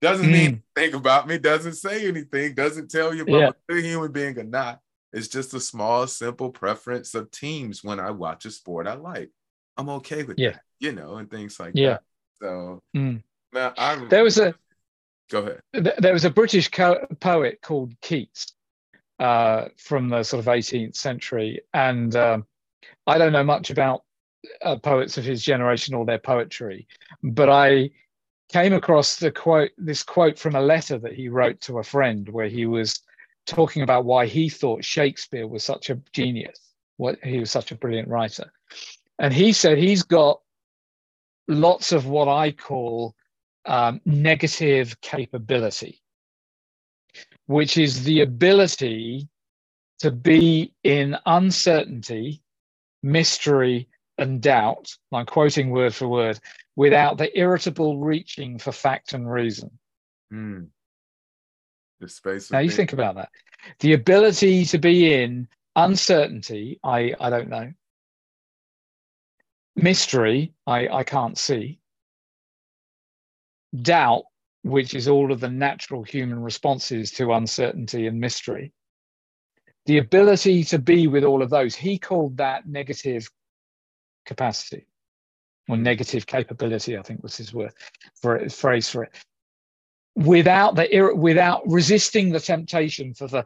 Doesn't 0.00 0.30
mean 0.30 0.62
think 0.74 0.94
about 0.94 1.26
me, 1.26 1.38
doesn't 1.38 1.74
say 1.74 2.06
anything, 2.08 2.54
doesn't 2.54 2.90
tell 2.90 3.14
you 3.14 3.22
if 3.22 3.28
Yeah. 3.28 3.46
I'm 3.48 3.52
a 3.52 3.72
good 3.72 3.84
human 3.84 4.12
being 4.12 4.38
or 4.38 4.44
not. 4.44 4.80
It's 5.14 5.28
just 5.28 5.54
a 5.54 5.60
small, 5.60 6.08
simple 6.08 6.50
preference 6.50 7.14
of 7.14 7.30
teams 7.30 7.84
when 7.84 8.00
I 8.00 8.10
watch 8.10 8.44
a 8.46 8.50
sport 8.50 8.88
I 8.88 8.94
like. 8.94 9.30
I'm 9.76 9.88
okay 9.90 10.24
with 10.24 10.38
Yeah. 10.38 10.50
that, 10.50 10.62
you 10.80 10.90
know, 10.92 11.16
and 11.16 11.30
things 11.30 11.58
like 11.60 11.72
Yeah. 11.74 11.88
that. 11.90 12.02
So, 12.42 12.82
Mm. 12.96 13.22
man, 13.52 13.72
I 13.78 14.04
There 14.06 14.24
was 14.24 14.38
a- 14.38 14.54
go 15.30 15.38
ahead. 15.42 15.60
th- 15.72 15.96
there 15.98 16.12
was 16.12 16.24
a 16.24 16.30
British 16.30 16.68
co- 16.68 17.06
poet 17.20 17.60
called 17.62 17.94
Keats, 18.00 18.54
uh, 19.20 19.68
from 19.78 20.08
the 20.08 20.24
sort 20.24 20.40
of 20.40 20.48
18th 20.48 20.96
century. 20.96 21.62
And 21.72 22.14
um, 22.16 22.46
I 23.06 23.16
don't 23.16 23.32
know 23.32 23.44
much 23.44 23.70
about 23.70 24.02
uh, 24.62 24.76
poets 24.76 25.16
of 25.16 25.24
his 25.24 25.42
generation 25.44 25.94
or 25.94 26.04
their 26.04 26.18
poetry, 26.18 26.88
but 27.22 27.48
I 27.48 27.90
came 28.52 28.72
across 28.72 29.16
the 29.16 29.30
quote, 29.30 29.70
this 29.78 30.02
quote 30.02 30.38
from 30.40 30.56
a 30.56 30.60
letter 30.60 30.98
that 30.98 31.12
he 31.14 31.28
wrote 31.28 31.60
to 31.62 31.78
a 31.78 31.84
friend, 31.84 32.28
where 32.28 32.48
he 32.48 32.66
was 32.66 33.00
talking 33.46 33.82
about 33.82 34.04
why 34.04 34.26
he 34.26 34.48
thought 34.48 34.84
Shakespeare 34.84 35.46
was 35.46 35.64
such 35.64 35.90
a 35.90 36.00
genius, 36.12 36.58
what 36.96 37.18
he 37.22 37.38
was 37.38 37.50
such 37.50 37.72
a 37.72 37.76
brilliant 37.76 38.08
writer, 38.08 38.52
and 39.18 39.32
he 39.32 39.52
said 39.52 39.78
he's 39.78 40.02
got 40.02 40.40
lots 41.48 41.92
of 41.92 42.06
what 42.06 42.28
I 42.28 42.52
call 42.52 43.14
um, 43.66 44.00
negative 44.04 45.00
capability, 45.00 46.00
which 47.46 47.76
is 47.76 48.04
the 48.04 48.20
ability 48.20 49.28
to 50.00 50.10
be 50.10 50.72
in 50.82 51.16
uncertainty, 51.26 52.42
mystery, 53.02 53.88
and 54.18 54.40
doubt. 54.40 54.92
I'm 55.12 55.26
quoting 55.26 55.70
word 55.70 55.94
for 55.94 56.08
word, 56.08 56.38
without 56.76 57.18
the 57.18 57.36
irritable 57.38 57.98
reaching 57.98 58.58
for 58.58 58.72
fact 58.72 59.12
and 59.12 59.30
reason. 59.30 59.78
Mm. 60.32 60.68
The 62.00 62.08
space. 62.08 62.50
Now 62.50 62.58
you 62.58 62.70
think 62.70 62.92
about 62.92 63.16
that. 63.16 63.30
The 63.80 63.92
ability 63.92 64.64
to 64.66 64.78
be 64.78 65.14
in 65.14 65.48
uncertainty, 65.76 66.78
I, 66.82 67.14
I 67.18 67.30
don't 67.30 67.48
know. 67.48 67.72
Mystery, 69.76 70.54
I, 70.66 70.88
I 70.88 71.04
can't 71.04 71.36
see. 71.36 71.80
Doubt, 73.74 74.24
which 74.62 74.94
is 74.94 75.08
all 75.08 75.32
of 75.32 75.40
the 75.40 75.50
natural 75.50 76.02
human 76.02 76.40
responses 76.40 77.10
to 77.12 77.32
uncertainty 77.32 78.06
and 78.06 78.20
mystery. 78.20 78.72
The 79.86 79.98
ability 79.98 80.64
to 80.64 80.78
be 80.78 81.06
with 81.06 81.24
all 81.24 81.42
of 81.42 81.50
those, 81.50 81.74
he 81.74 81.98
called 81.98 82.38
that 82.38 82.66
negative 82.66 83.28
capacity 84.24 84.86
or 85.68 85.76
negative 85.76 86.26
capability, 86.26 86.96
I 86.96 87.02
think 87.02 87.22
was 87.22 87.36
his 87.36 87.52
word 87.52 87.72
for 88.20 88.36
it, 88.36 88.52
phrase 88.52 88.88
for 88.88 89.04
it. 89.04 89.14
Without 90.16 90.76
the 90.76 91.12
without 91.16 91.62
resisting 91.66 92.30
the 92.30 92.40
temptation 92.40 93.14
for 93.14 93.26
the 93.26 93.44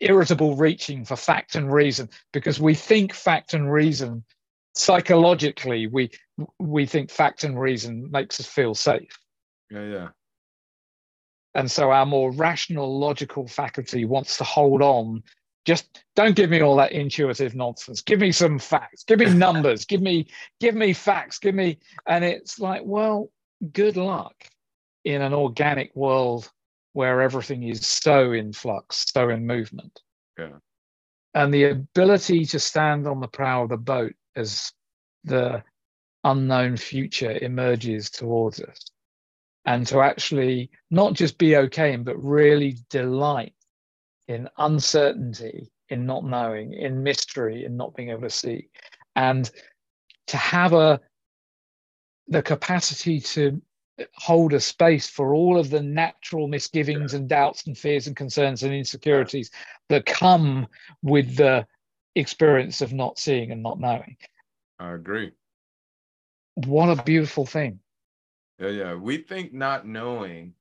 irritable 0.00 0.56
reaching 0.56 1.04
for 1.04 1.16
fact 1.16 1.56
and 1.56 1.72
reason, 1.72 2.08
because 2.32 2.60
we 2.60 2.74
think 2.74 3.12
fact 3.12 3.54
and 3.54 3.72
reason 3.72 4.24
psychologically, 4.74 5.86
we 5.86 6.10
we 6.58 6.86
think 6.86 7.10
fact 7.10 7.44
and 7.44 7.60
reason 7.60 8.10
makes 8.10 8.38
us 8.40 8.46
feel 8.46 8.74
safe. 8.74 9.18
Yeah, 9.70 9.84
yeah. 9.84 10.08
And 11.54 11.70
so 11.70 11.90
our 11.90 12.04
more 12.04 12.32
rational, 12.32 12.98
logical 12.98 13.46
faculty 13.46 14.04
wants 14.04 14.36
to 14.38 14.44
hold 14.44 14.82
on. 14.82 15.22
Just 15.64 16.02
don't 16.14 16.36
give 16.36 16.50
me 16.50 16.60
all 16.60 16.76
that 16.76 16.92
intuitive 16.92 17.54
nonsense. 17.54 18.02
Give 18.02 18.20
me 18.20 18.32
some 18.32 18.58
facts. 18.58 19.04
Give 19.04 19.20
me 19.20 19.32
numbers. 19.32 19.84
Give 19.84 20.02
me 20.02 20.28
give 20.60 20.74
me 20.74 20.92
facts. 20.92 21.38
Give 21.38 21.54
me 21.54 21.78
and 22.06 22.24
it's 22.24 22.58
like 22.58 22.82
well 22.84 23.30
good 23.72 23.96
luck 23.96 24.34
in 25.04 25.22
an 25.22 25.34
organic 25.34 25.94
world 25.94 26.50
where 26.92 27.20
everything 27.20 27.64
is 27.64 27.86
so 27.86 28.32
in 28.32 28.52
flux 28.52 29.04
so 29.12 29.28
in 29.28 29.46
movement. 29.46 30.00
Yeah. 30.38 30.58
And 31.34 31.52
the 31.52 31.64
ability 31.64 32.44
to 32.46 32.60
stand 32.60 33.06
on 33.06 33.20
the 33.20 33.28
prow 33.28 33.64
of 33.64 33.70
the 33.70 33.76
boat 33.76 34.14
as 34.36 34.72
the 35.24 35.62
unknown 36.22 36.76
future 36.76 37.32
emerges 37.42 38.10
towards 38.10 38.60
us. 38.60 38.78
And 39.66 39.86
to 39.88 40.00
actually 40.00 40.70
not 40.90 41.14
just 41.14 41.38
be 41.38 41.56
okay 41.56 41.96
but 41.96 42.22
really 42.22 42.76
delight 42.90 43.54
in 44.28 44.48
uncertainty, 44.58 45.70
in 45.88 46.06
not 46.06 46.24
knowing, 46.24 46.74
in 46.74 47.02
mystery, 47.02 47.64
in 47.64 47.76
not 47.76 47.94
being 47.94 48.10
able 48.10 48.22
to 48.22 48.30
see. 48.30 48.68
And 49.16 49.50
to 50.28 50.36
have 50.36 50.72
a 50.72 51.00
the 52.28 52.42
capacity 52.42 53.20
to 53.20 53.60
hold 54.14 54.52
a 54.52 54.60
space 54.60 55.08
for 55.08 55.34
all 55.34 55.58
of 55.58 55.70
the 55.70 55.82
natural 55.82 56.48
misgivings 56.48 57.14
and 57.14 57.28
doubts 57.28 57.66
and 57.66 57.78
fears 57.78 58.06
and 58.06 58.16
concerns 58.16 58.62
and 58.62 58.74
insecurities 58.74 59.50
that 59.88 60.06
come 60.06 60.66
with 61.02 61.36
the 61.36 61.66
experience 62.14 62.80
of 62.80 62.92
not 62.92 63.18
seeing 63.18 63.52
and 63.52 63.62
not 63.62 63.78
knowing. 63.78 64.16
I 64.78 64.92
agree. 64.92 65.32
What 66.54 66.98
a 66.98 67.02
beautiful 67.02 67.46
thing. 67.46 67.80
Yeah, 68.58 68.68
yeah. 68.68 68.94
We 68.94 69.18
think 69.18 69.52
not 69.52 69.86
knowing 69.86 70.54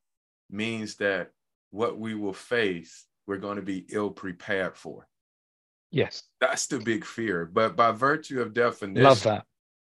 means 0.49 0.95
that 0.95 1.31
what 1.71 1.97
we 1.97 2.15
will 2.15 2.33
face 2.33 3.05
we're 3.25 3.37
going 3.37 3.55
to 3.55 3.63
be 3.63 3.85
ill 3.89 4.11
prepared 4.11 4.75
for. 4.75 5.07
Yes. 5.91 6.23
That's 6.41 6.67
the 6.67 6.79
big 6.79 7.05
fear. 7.05 7.45
But 7.45 7.75
by 7.75 7.91
virtue 7.91 8.41
of 8.41 8.53
definition, 8.53 9.03
love 9.03 9.23
that. 9.23 9.45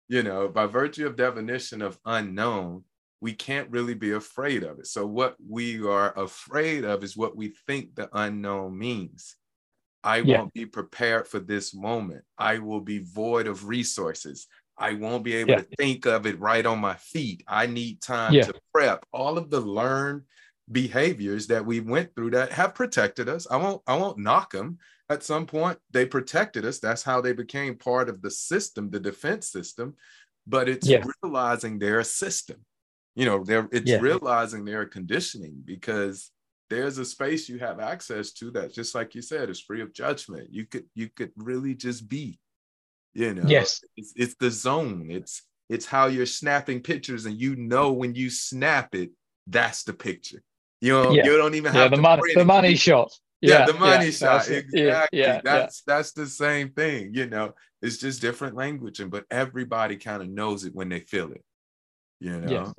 You 0.09 0.23
know, 0.23 0.49
by 0.49 0.67
virtue 0.67 1.07
of 1.07 1.17
definition 1.17 1.81
of 1.81 1.99
unknown, 2.05 2.85
we 3.25 3.33
can't 3.33 3.71
really 3.71 3.95
be 3.95 4.13
afraid 4.13 4.65
of 4.65 4.79
it. 4.79 4.87
So 4.87 5.07
what 5.07 5.35
we 5.49 5.83
are 5.83 6.13
afraid 6.19 6.85
of 6.85 7.03
is 7.03 7.17
what 7.17 7.35
we 7.35 7.55
think 7.67 7.95
the 7.95 8.11
unknown 8.13 8.79
means. 8.79 9.37
I 10.03 10.19
yeah. 10.19 10.41
won't 10.41 10.53
be 10.53 10.67
prepared 10.67 11.27
for 11.27 11.39
this 11.39 11.73
moment. 11.73 12.23
I 12.37 12.59
will 12.59 12.83
be 12.83 12.99
void 12.99 13.47
of 13.47 13.67
resources. 13.67 14.47
I 14.77 14.93
won't 14.93 15.25
be 15.25 15.37
able 15.37 15.53
yeah. 15.53 15.61
to 15.61 15.67
think 15.79 16.05
of 16.05 16.27
it 16.27 16.39
right 16.39 16.67
on 16.67 16.81
my 16.81 16.97
feet. 16.97 17.43
I 17.49 17.65
need 17.65 18.03
time 18.03 18.35
yeah. 18.35 18.43
to 18.43 18.55
prep. 18.75 19.07
All 19.11 19.39
of 19.39 19.49
the 19.49 19.61
learned 19.61 20.25
behaviors 20.71 21.47
that 21.47 21.65
we 21.65 21.81
went 21.81 22.15
through 22.15 22.33
that 22.33 22.53
have 22.53 22.75
protected 22.75 23.31
us. 23.31 23.47
I 23.51 23.57
won't 23.57 23.81
I 23.87 23.97
won't 23.97 24.19
knock 24.19 24.53
them. 24.53 24.77
At 25.09 25.23
some 25.23 25.47
point, 25.47 25.79
they 25.91 26.05
protected 26.05 26.67
us. 26.67 26.79
That's 26.79 27.03
how 27.03 27.23
they 27.23 27.33
became 27.33 27.79
part 27.79 28.11
of 28.11 28.21
the 28.21 28.31
system, 28.31 28.91
the 28.91 29.01
defense 29.01 29.49
system. 29.49 29.95
But 30.47 30.69
it's 30.69 30.91
realizing 31.23 31.79
they're 31.79 32.01
a 32.01 32.05
system. 32.05 32.59
You 33.15 33.27
know, 33.27 33.45
they're 33.45 33.69
it's 33.73 33.91
yeah. 33.91 33.99
realizing 33.99 34.65
they're 34.65 34.87
conditioning 34.87 35.63
because 35.65 36.31
there's 36.71 36.99
a 36.99 37.05
space 37.05 37.49
you 37.49 37.59
have 37.59 37.79
access 37.79 38.33
to 38.33 38.51
that, 38.53 38.73
just 38.73 38.95
like 38.95 39.15
you 39.15 39.23
said, 39.23 39.51
is 39.51 39.61
free 39.61 39.83
of 39.83 39.93
judgment. 39.93 40.49
You 40.51 40.67
could 40.67 40.85
you 40.95 41.09
could 41.09 41.33
really 41.37 41.75
just 41.75 42.09
be. 42.09 42.39
You 43.13 43.35
know, 43.35 43.45
yes, 43.47 43.85
it's, 43.97 44.13
it's 44.17 44.35
the 44.41 44.51
zone. 44.51 45.07
It's 45.09 45.43
it's 45.69 45.87
how 45.87 46.07
you're 46.07 46.27
snapping 46.27 46.81
pictures, 46.81 47.27
and 47.27 47.41
you 47.41 47.55
know 47.55 47.93
when 47.93 48.17
you 48.17 48.29
snap 48.29 48.95
it, 48.95 49.11
that's 49.47 49.85
the 49.85 49.93
picture 49.93 50.43
you 50.85 50.93
know, 50.93 51.13
yeah. 51.13 51.25
you 51.25 51.39
don't 51.39 51.55
even 51.55 51.73
have 51.73 51.91
yeah, 51.91 51.97
the 51.97 52.03
money, 52.03 52.35
the 52.35 52.45
money 52.45 52.75
shot. 52.75 53.11
Yeah, 53.41 53.61
yeah 53.61 53.67
the 53.67 53.73
money 53.73 54.11
shot. 54.11 54.47
Exactly. 54.51 55.19
Yeah, 55.19 55.41
that's 55.43 55.81
that's 55.87 56.13
the 56.13 56.27
same 56.27 56.73
thing. 56.73 57.15
You 57.15 57.27
know, 57.27 57.55
it's 57.81 57.97
just 57.97 58.21
different 58.21 58.55
language, 58.55 59.01
and 59.01 59.11
but 59.11 59.25
everybody 59.31 59.97
kind 59.97 60.23
of 60.23 60.29
knows 60.29 60.67
it 60.67 60.75
when 60.75 60.91
they 60.91 61.01
feel 61.01 61.33
it. 61.33 61.43
You 62.21 62.39
know. 62.39 62.53
Yes. 62.53 62.73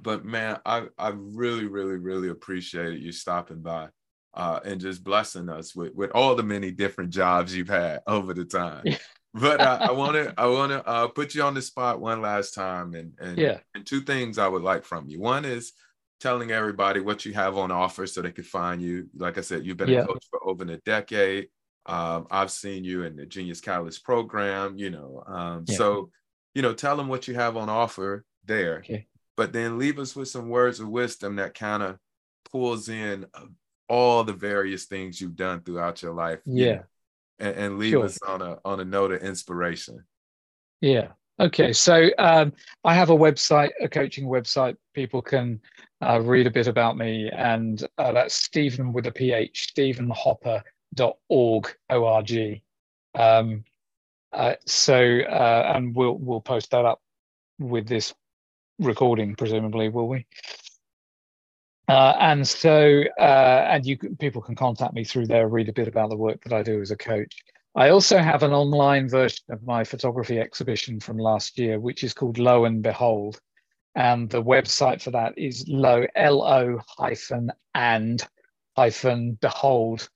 But 0.00 0.24
man, 0.24 0.58
I 0.64 0.86
I 0.98 1.12
really 1.14 1.66
really 1.66 1.96
really 1.96 2.28
appreciate 2.28 3.00
you 3.00 3.12
stopping 3.12 3.62
by. 3.62 3.88
Uh, 4.36 4.58
and 4.64 4.80
just 4.80 5.04
blessing 5.04 5.48
us 5.48 5.76
with, 5.76 5.94
with 5.94 6.10
all 6.10 6.34
the 6.34 6.42
many 6.42 6.72
different 6.72 7.10
jobs 7.10 7.54
you've 7.54 7.68
had 7.68 8.00
over 8.08 8.34
the 8.34 8.44
time. 8.44 8.82
but 9.32 9.60
I 9.60 9.92
want 9.92 10.14
to 10.14 10.34
I 10.36 10.46
want 10.46 10.72
to 10.72 10.84
uh, 10.88 11.06
put 11.06 11.36
you 11.36 11.44
on 11.44 11.54
the 11.54 11.62
spot 11.62 12.00
one 12.00 12.20
last 12.20 12.52
time, 12.52 12.94
and 12.94 13.12
and 13.20 13.38
yeah, 13.38 13.58
and 13.76 13.86
two 13.86 14.00
things 14.00 14.36
I 14.36 14.48
would 14.48 14.62
like 14.62 14.84
from 14.84 15.08
you. 15.08 15.20
One 15.20 15.44
is 15.44 15.72
telling 16.20 16.50
everybody 16.50 17.00
what 17.00 17.24
you 17.24 17.34
have 17.34 17.56
on 17.56 17.70
offer 17.70 18.06
so 18.06 18.22
they 18.22 18.32
can 18.32 18.44
find 18.44 18.80
you. 18.80 19.08
Like 19.16 19.38
I 19.38 19.42
said, 19.42 19.64
you've 19.64 19.76
been 19.76 19.88
yeah. 19.88 20.00
a 20.00 20.06
coach 20.06 20.24
for 20.30 20.44
over 20.44 20.64
a 20.64 20.78
decade. 20.78 21.48
Um, 21.86 22.26
I've 22.30 22.50
seen 22.50 22.84
you 22.84 23.04
in 23.04 23.16
the 23.16 23.26
Genius 23.26 23.60
Catalyst 23.60 24.04
program, 24.04 24.78
you 24.78 24.90
know. 24.90 25.22
Um, 25.26 25.64
yeah. 25.66 25.76
So, 25.76 26.10
you 26.54 26.62
know, 26.62 26.72
tell 26.72 26.96
them 26.96 27.08
what 27.08 27.28
you 27.28 27.34
have 27.34 27.56
on 27.56 27.68
offer 27.68 28.24
there. 28.44 28.78
Okay. 28.78 29.06
But 29.36 29.52
then 29.52 29.78
leave 29.78 29.98
us 29.98 30.14
with 30.14 30.28
some 30.28 30.48
words 30.48 30.80
of 30.80 30.88
wisdom 30.88 31.36
that 31.36 31.54
kind 31.54 31.82
of 31.82 31.98
pulls 32.50 32.88
in 32.88 33.26
all 33.88 34.24
the 34.24 34.32
various 34.32 34.84
things 34.84 35.20
you've 35.20 35.36
done 35.36 35.60
throughout 35.60 36.02
your 36.02 36.14
life. 36.14 36.40
Yeah. 36.46 36.82
And, 37.38 37.56
and, 37.56 37.78
leave 37.78 37.92
sure. 37.92 38.04
us 38.04 38.18
on 38.26 38.42
a 38.42 38.58
on 38.64 38.78
a 38.78 38.84
note 38.84 39.10
of 39.10 39.22
inspiration. 39.22 40.04
Yeah. 40.80 41.08
Okay, 41.40 41.72
so 41.72 42.10
um, 42.16 42.52
I 42.84 42.94
have 42.94 43.10
a 43.10 43.16
website, 43.16 43.70
a 43.80 43.88
coaching 43.88 44.26
website. 44.26 44.76
People 44.94 45.20
can 45.20 45.60
uh, 46.00 46.20
read 46.20 46.46
a 46.46 46.50
bit 46.50 46.68
about 46.68 46.96
me, 46.96 47.28
and 47.28 47.84
uh, 47.98 48.12
that's 48.12 48.36
Stephen 48.36 48.92
with 48.92 49.08
a 49.08 49.10
PH, 49.10 49.74
StephenHopper.org, 49.76 51.76
O-R-G. 51.90 52.62
Um, 53.16 53.64
uh, 54.32 54.54
so, 54.64 55.18
uh, 55.28 55.72
and 55.74 55.96
we'll 55.96 56.18
we'll 56.18 56.40
post 56.40 56.70
that 56.70 56.84
up 56.84 57.00
with 57.58 57.88
this 57.88 58.14
recording, 58.78 59.34
presumably, 59.34 59.88
will 59.88 60.08
we? 60.08 60.26
Uh, 61.88 62.14
and 62.18 62.46
so, 62.46 63.02
uh, 63.18 63.66
and 63.70 63.84
you 63.84 63.98
people 64.18 64.40
can 64.40 64.54
contact 64.54 64.94
me 64.94 65.04
through 65.04 65.26
there, 65.26 65.48
read 65.48 65.68
a 65.68 65.72
bit 65.72 65.88
about 65.88 66.10
the 66.10 66.16
work 66.16 66.42
that 66.44 66.52
I 66.52 66.62
do 66.62 66.80
as 66.80 66.90
a 66.90 66.96
coach. 66.96 67.44
I 67.76 67.90
also 67.90 68.18
have 68.18 68.42
an 68.42 68.52
online 68.52 69.08
version 69.08 69.44
of 69.50 69.62
my 69.64 69.84
photography 69.84 70.38
exhibition 70.38 71.00
from 71.00 71.18
last 71.18 71.58
year, 71.58 71.80
which 71.80 72.04
is 72.04 72.14
called 72.14 72.38
Lo 72.38 72.64
and 72.64 72.82
Behold. 72.82 73.40
And 73.96 74.30
the 74.30 74.42
website 74.42 75.02
for 75.02 75.10
that 75.10 75.36
is 75.36 75.66
lo, 75.68 76.06
L-O 76.14 76.80
hyphen 76.86 77.50
and 77.74 78.22
hyphen 78.76 79.38
behold 79.40 80.08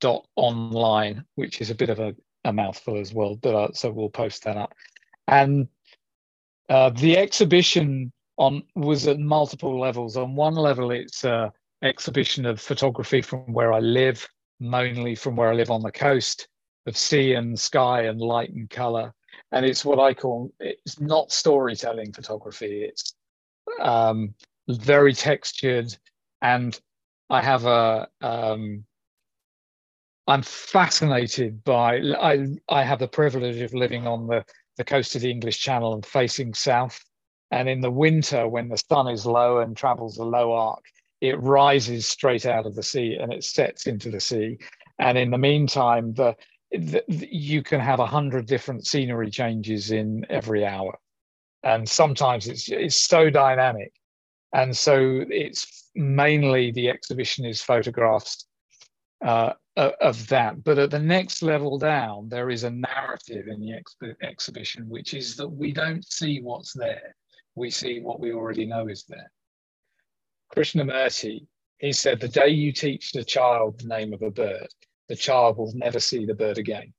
dot 0.00 0.26
online, 0.36 1.24
which 1.34 1.60
is 1.60 1.70
a 1.70 1.74
bit 1.74 1.90
of 1.90 2.00
a, 2.00 2.14
a 2.44 2.52
mouthful 2.52 2.98
as 2.98 3.12
well. 3.12 3.36
But 3.36 3.54
uh, 3.54 3.72
so 3.72 3.90
we'll 3.90 4.08
post 4.08 4.44
that 4.44 4.56
up. 4.56 4.72
And 5.28 5.68
uh, 6.70 6.90
the 6.90 7.18
exhibition 7.18 8.12
on 8.38 8.62
was 8.76 9.06
at 9.08 9.18
multiple 9.18 9.78
levels. 9.78 10.16
On 10.16 10.36
one 10.36 10.54
level, 10.54 10.92
it's 10.92 11.24
an 11.24 11.50
exhibition 11.82 12.46
of 12.46 12.60
photography 12.60 13.20
from 13.20 13.52
where 13.52 13.72
I 13.72 13.80
live, 13.80 14.26
mainly 14.60 15.16
from 15.16 15.34
where 15.36 15.50
I 15.50 15.54
live 15.54 15.70
on 15.70 15.82
the 15.82 15.90
coast, 15.90 16.48
of 16.86 16.96
sea 16.96 17.34
and 17.34 17.58
sky 17.58 18.02
and 18.02 18.20
light 18.20 18.50
and 18.50 18.70
color. 18.70 19.12
And 19.52 19.66
it's 19.66 19.84
what 19.84 19.98
I 19.98 20.14
call 20.14 20.52
it's 20.60 21.00
not 21.00 21.32
storytelling 21.32 22.12
photography. 22.12 22.84
It's 22.84 23.14
um, 23.80 24.34
very 24.68 25.12
textured, 25.12 25.96
and 26.40 26.80
I 27.30 27.42
have 27.42 27.66
a 27.66 28.08
um, 28.20 28.84
I'm 30.28 30.42
fascinated 30.42 31.64
by 31.64 31.96
I 31.98 32.46
I 32.68 32.84
have 32.84 33.00
the 33.00 33.08
privilege 33.08 33.60
of 33.60 33.74
living 33.74 34.06
on 34.06 34.28
the 34.28 34.44
the 34.80 34.84
coast 34.84 35.14
of 35.14 35.20
the 35.20 35.30
English 35.30 35.60
Channel 35.60 35.92
and 35.92 36.06
facing 36.06 36.54
south. 36.54 37.04
And 37.50 37.68
in 37.68 37.82
the 37.82 37.90
winter, 37.90 38.48
when 38.48 38.70
the 38.70 38.78
sun 38.78 39.08
is 39.08 39.26
low 39.26 39.58
and 39.58 39.76
travels 39.76 40.16
a 40.16 40.24
low 40.24 40.52
arc, 40.54 40.82
it 41.20 41.38
rises 41.38 42.08
straight 42.08 42.46
out 42.46 42.64
of 42.64 42.74
the 42.74 42.82
sea 42.82 43.18
and 43.20 43.30
it 43.30 43.44
sets 43.44 43.86
into 43.86 44.10
the 44.10 44.20
sea. 44.20 44.56
And 44.98 45.18
in 45.18 45.30
the 45.30 45.36
meantime, 45.36 46.14
the, 46.14 46.34
the 46.70 47.04
you 47.30 47.62
can 47.62 47.80
have 47.80 48.00
a 48.00 48.06
hundred 48.06 48.46
different 48.46 48.86
scenery 48.86 49.30
changes 49.30 49.90
in 49.90 50.24
every 50.30 50.64
hour, 50.64 50.98
and 51.62 51.86
sometimes 51.86 52.46
it's 52.46 52.70
it's 52.70 52.96
so 52.96 53.28
dynamic. 53.28 53.92
And 54.54 54.74
so 54.74 55.24
it's 55.28 55.90
mainly 55.94 56.72
the 56.72 56.88
exhibition 56.88 57.44
is 57.44 57.60
photographs 57.60 58.46
uh, 59.22 59.52
of 59.76 60.28
that. 60.28 60.62
But 60.64 60.78
at 60.78 60.90
the 60.90 60.98
next 60.98 61.42
level 61.42 61.78
down, 61.78 62.28
there 62.28 62.50
is 62.50 62.64
a 62.64 62.70
narrative 62.70 63.46
in 63.48 63.60
the 63.60 63.72
ex- 63.72 63.96
exhibition, 64.22 64.88
which 64.88 65.14
is 65.14 65.36
that 65.36 65.48
we 65.48 65.72
don't 65.72 66.04
see 66.04 66.40
what's 66.40 66.72
there, 66.72 67.14
we 67.54 67.70
see 67.70 68.00
what 68.00 68.20
we 68.20 68.32
already 68.32 68.66
know 68.66 68.88
is 68.88 69.04
there. 69.08 69.30
Krishnamurti, 70.54 71.46
he 71.78 71.92
said, 71.92 72.20
the 72.20 72.28
day 72.28 72.48
you 72.48 72.72
teach 72.72 73.12
the 73.12 73.24
child 73.24 73.80
the 73.80 73.88
name 73.88 74.12
of 74.12 74.22
a 74.22 74.30
bird, 74.30 74.68
the 75.08 75.16
child 75.16 75.58
will 75.58 75.72
never 75.74 76.00
see 76.00 76.26
the 76.26 76.34
bird 76.34 76.58
again. 76.58 76.92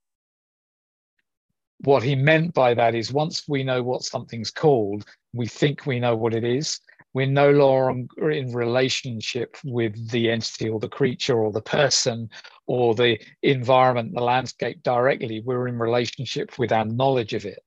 What 1.80 2.02
he 2.02 2.14
meant 2.14 2.54
by 2.54 2.74
that 2.74 2.94
is 2.94 3.12
once 3.12 3.48
we 3.48 3.64
know 3.64 3.82
what 3.82 4.02
something's 4.02 4.50
called, 4.50 5.04
we 5.32 5.46
think 5.46 5.84
we 5.84 5.98
know 5.98 6.14
what 6.14 6.34
it 6.34 6.44
is, 6.44 6.80
we're 7.14 7.26
no 7.26 7.50
longer 7.50 8.30
in 8.30 8.52
relationship 8.52 9.56
with 9.64 10.10
the 10.10 10.30
entity 10.30 10.68
or 10.68 10.80
the 10.80 10.88
creature 10.88 11.38
or 11.38 11.52
the 11.52 11.60
person 11.60 12.30
or 12.66 12.94
the 12.94 13.18
environment, 13.42 14.14
the 14.14 14.22
landscape 14.22 14.82
directly. 14.82 15.40
We're 15.44 15.68
in 15.68 15.78
relationship 15.78 16.58
with 16.58 16.72
our 16.72 16.84
knowledge 16.84 17.34
of 17.34 17.44
it. 17.44 17.62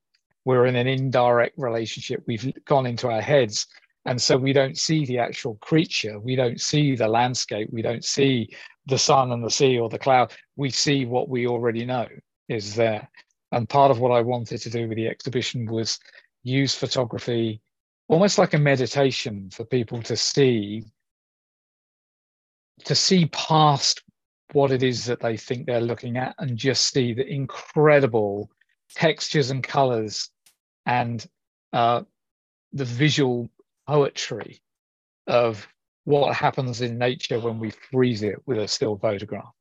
We're 0.45 0.65
in 0.65 0.75
an 0.75 0.87
indirect 0.87 1.57
relationship. 1.57 2.23
We've 2.27 2.53
gone 2.65 2.85
into 2.85 3.09
our 3.09 3.21
heads. 3.21 3.67
And 4.05 4.21
so 4.21 4.37
we 4.37 4.53
don't 4.53 4.77
see 4.77 5.05
the 5.05 5.19
actual 5.19 5.55
creature. 5.55 6.19
We 6.19 6.35
don't 6.35 6.61
see 6.61 6.95
the 6.95 7.07
landscape. 7.07 7.69
We 7.71 7.81
don't 7.81 8.05
see 8.05 8.55
the 8.85 8.99
sun 8.99 9.31
and 9.31 9.43
the 9.43 9.49
sea 9.49 9.79
or 9.79 9.89
the 9.89 9.99
cloud. 9.99 10.33
We 10.55 10.69
see 10.69 11.05
what 11.05 11.29
we 11.29 11.47
already 11.47 11.85
know 11.85 12.07
is 12.47 12.75
there. 12.75 13.09
And 13.51 13.67
part 13.69 13.89
of 13.89 13.99
what 13.99 14.11
I 14.11 14.21
wanted 14.21 14.61
to 14.61 14.69
do 14.69 14.87
with 14.87 14.97
the 14.97 15.07
exhibition 15.07 15.65
was 15.65 15.99
use 16.43 16.75
photography 16.75 17.61
almost 18.07 18.37
like 18.37 18.53
a 18.53 18.59
meditation 18.59 19.49
for 19.51 19.65
people 19.65 20.01
to 20.03 20.15
see 20.15 20.83
to 22.83 22.93
see 22.93 23.25
past 23.27 24.03
what 24.51 24.71
it 24.71 24.83
is 24.83 25.05
that 25.05 25.19
they 25.21 25.37
think 25.37 25.65
they're 25.65 25.81
looking 25.81 26.17
at 26.17 26.35
and 26.39 26.57
just 26.57 26.93
see 26.93 27.13
the 27.13 27.25
incredible 27.25 28.49
textures 28.93 29.49
and 29.49 29.63
colors 29.63 30.29
and 30.85 31.25
uh, 31.73 32.01
the 32.73 32.85
visual 32.85 33.49
poetry 33.87 34.61
of 35.27 35.67
what 36.03 36.35
happens 36.35 36.81
in 36.81 36.97
nature 36.97 37.39
when 37.39 37.59
we 37.59 37.71
freeze 37.71 38.21
it 38.21 38.35
with 38.45 38.59
a 38.59 38.67
still 38.67 38.97
photograph. 38.97 39.51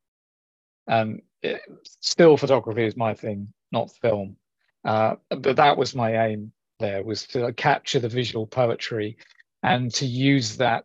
And 0.86 1.22
it, 1.42 1.62
still 1.84 2.36
photography 2.36 2.84
is 2.84 2.97
my 2.97 3.14
thing, 3.14 3.53
not 3.72 3.90
film. 4.03 4.36
Uh, 4.84 5.16
but 5.30 5.57
that 5.57 5.78
was 5.78 5.95
my 5.95 6.26
aim 6.26 6.53
there 6.85 7.03
was 7.03 7.26
to 7.28 7.53
capture 7.53 8.01
the 8.01 8.09
visual 8.09 8.47
poetry 8.47 9.16
and 9.62 9.93
to 9.95 10.07
use 10.07 10.57
that 10.57 10.85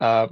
uh, 0.00 0.28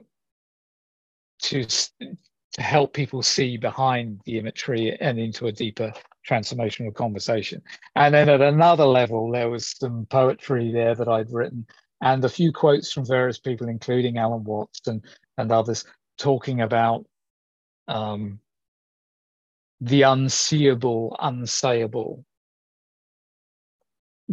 to 1.43 1.65
to 1.65 2.63
help 2.63 2.93
people 2.93 3.23
see 3.23 3.57
behind 3.57 4.21
the 4.27 4.39
imagery 4.39 4.97
and 5.01 5.19
into 5.19 5.47
a 5.47 5.53
deeper 5.53 5.93
transformational 6.29 6.95
conversation. 6.95 7.63
And 7.97 8.15
then 8.15 8.29
at 8.29 8.43
another 8.43 8.85
level, 8.85 9.31
there 9.31 9.49
was 9.49 9.67
some 9.67 10.07
poetry 10.11 10.71
there 10.71 10.95
that 10.95 11.09
I'd 11.09 11.33
written 11.33 11.67
and 12.03 12.25
a 12.25 12.29
few 12.29 12.53
quotes 12.53 12.93
from 12.93 13.07
various 13.07 13.39
people, 13.39 13.69
including 13.69 14.19
Alan 14.19 14.45
Watts 14.45 14.81
and, 14.87 15.05
and 15.39 15.53
others, 15.53 15.85
talking 16.19 16.61
about 16.61 17.07
um, 17.87 18.41
the 19.81 20.03
unseeable, 20.03 21.17
unsayable, 21.21 22.25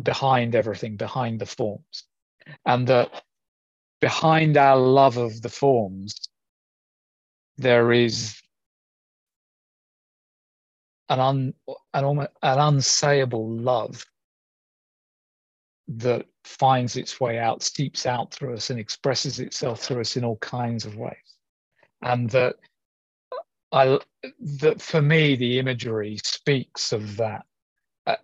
behind 0.02 0.56
everything, 0.56 0.96
behind 0.96 1.40
the 1.40 1.46
forms. 1.46 2.04
And 2.66 2.88
that 2.88 3.24
behind 4.00 4.58
our 4.58 4.78
love 4.78 5.18
of 5.18 5.42
the 5.42 5.50
forms, 5.50 6.30
there 7.58 7.92
is 7.92 8.40
an, 11.10 11.20
un, 11.20 11.54
an, 11.94 12.06
an 12.06 12.28
unsayable 12.42 13.62
love 13.62 14.06
that 15.88 16.26
finds 16.44 16.96
its 16.96 17.20
way 17.20 17.40
out, 17.40 17.64
steeps 17.64 18.06
out 18.06 18.32
through 18.32 18.54
us, 18.54 18.70
and 18.70 18.80
expresses 18.80 19.40
itself 19.40 19.82
through 19.82 20.02
us 20.02 20.16
in 20.16 20.24
all 20.24 20.38
kinds 20.38 20.86
of 20.86 20.96
ways. 20.96 21.16
And 22.02 22.30
that 22.30 22.56
I 23.72 24.00
that 24.62 24.82
for 24.82 25.02
me 25.02 25.36
the 25.36 25.60
imagery 25.60 26.18
speaks 26.24 26.92
of 26.92 27.18
that 27.18 27.46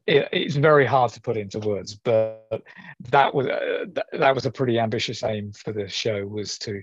it, 0.08 0.30
it's 0.32 0.56
very 0.56 0.86
hard 0.86 1.12
to 1.14 1.22
put 1.22 1.38
into 1.38 1.60
words, 1.60 1.96
but 1.96 2.64
that 3.10 3.34
was 3.34 3.48
uh, 3.48 3.86
that, 3.94 4.06
that 4.14 4.36
was 4.36 4.46
a 4.46 4.52
pretty 4.52 4.80
ambitious 4.80 5.24
aim 5.24 5.52
for 5.52 5.74
the 5.74 5.88
show 5.88 6.26
was 6.26 6.58
to 6.60 6.82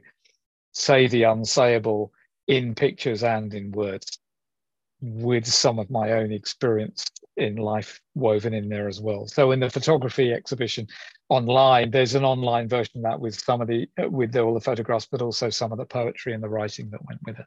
say 0.72 1.06
the 1.06 1.22
unsayable 1.22 2.10
in 2.48 2.74
pictures 2.74 3.22
and 3.22 3.54
in 3.54 3.70
words, 3.72 4.18
with 5.00 5.46
some 5.46 5.78
of 5.78 5.90
my 5.90 6.12
own 6.12 6.32
experience 6.32 7.04
in 7.36 7.56
life 7.56 8.00
woven 8.14 8.52
in 8.52 8.68
there 8.68 8.88
as 8.88 9.00
well. 9.00 9.26
So 9.26 9.52
in 9.52 9.60
the 9.60 9.70
photography 9.70 10.32
exhibition 10.32 10.86
online, 11.28 11.90
there's 11.90 12.14
an 12.14 12.24
online 12.24 12.68
version 12.68 12.98
of 12.98 13.02
that 13.04 13.20
with 13.20 13.38
some 13.38 13.60
of 13.60 13.68
the 13.68 13.88
with 14.10 14.36
all 14.36 14.54
the 14.54 14.60
photographs, 14.60 15.06
but 15.10 15.22
also 15.22 15.50
some 15.50 15.72
of 15.72 15.78
the 15.78 15.86
poetry 15.86 16.34
and 16.34 16.42
the 16.42 16.48
writing 16.48 16.90
that 16.90 17.04
went 17.06 17.20
with 17.24 17.38
it. 17.38 17.46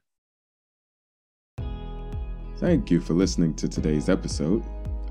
Thank 2.58 2.90
you 2.90 3.02
for 3.02 3.14
listening 3.14 3.54
to 3.56 3.68
today's 3.68 4.08
episode. 4.08 4.64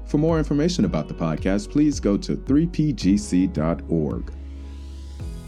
For 0.07 0.19
more 0.19 0.39
information 0.39 0.85
about 0.85 1.09
the 1.09 1.15
podcast, 1.15 1.71
please 1.71 1.99
go 1.99 2.17
to 2.17 2.37
3pgc.org. 2.37 4.33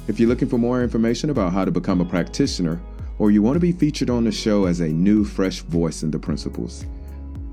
If 0.09 0.21
you're 0.21 0.29
looking 0.29 0.49
for 0.49 0.59
more 0.59 0.83
information 0.83 1.31
about 1.31 1.53
how 1.53 1.65
to 1.65 1.71
become 1.71 2.01
a 2.01 2.05
practitioner, 2.05 2.81
or 3.19 3.31
you 3.31 3.43
want 3.43 3.57
to 3.57 3.61
be 3.61 3.73
featured 3.73 4.11
on 4.11 4.25
the 4.25 4.33
show 4.33 4.67
as 4.67 4.81
a 4.81 4.89
new, 4.89 5.25
fresh 5.25 5.61
voice 5.61 6.03
in 6.03 6.11
the 6.11 6.19
principles, 6.19 6.87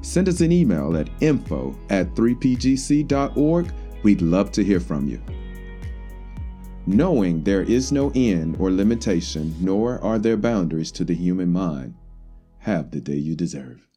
send 0.02 0.28
us 0.28 0.42
an 0.42 0.52
email 0.52 0.96
at 0.98 1.10
info 1.22 1.76
at 1.90 2.14
3pgc.org. 2.16 3.74
We'd 4.04 4.22
love 4.22 4.52
to 4.52 4.64
hear 4.64 4.80
from 4.80 5.08
you. 5.08 5.22
Knowing 6.86 7.44
there 7.44 7.64
is 7.64 7.94
no 7.94 8.12
end 8.14 8.58
or 8.60 8.70
limitation, 8.70 9.56
nor 9.62 10.04
are 10.04 10.20
there 10.20 10.36
boundaries 10.36 10.92
to 10.92 11.06
the 11.06 11.16
human 11.16 11.50
mind, 11.52 11.96
have 12.60 12.92
the 12.92 13.00
day 13.00 13.16
you 13.16 13.36
deserve. 13.36 13.88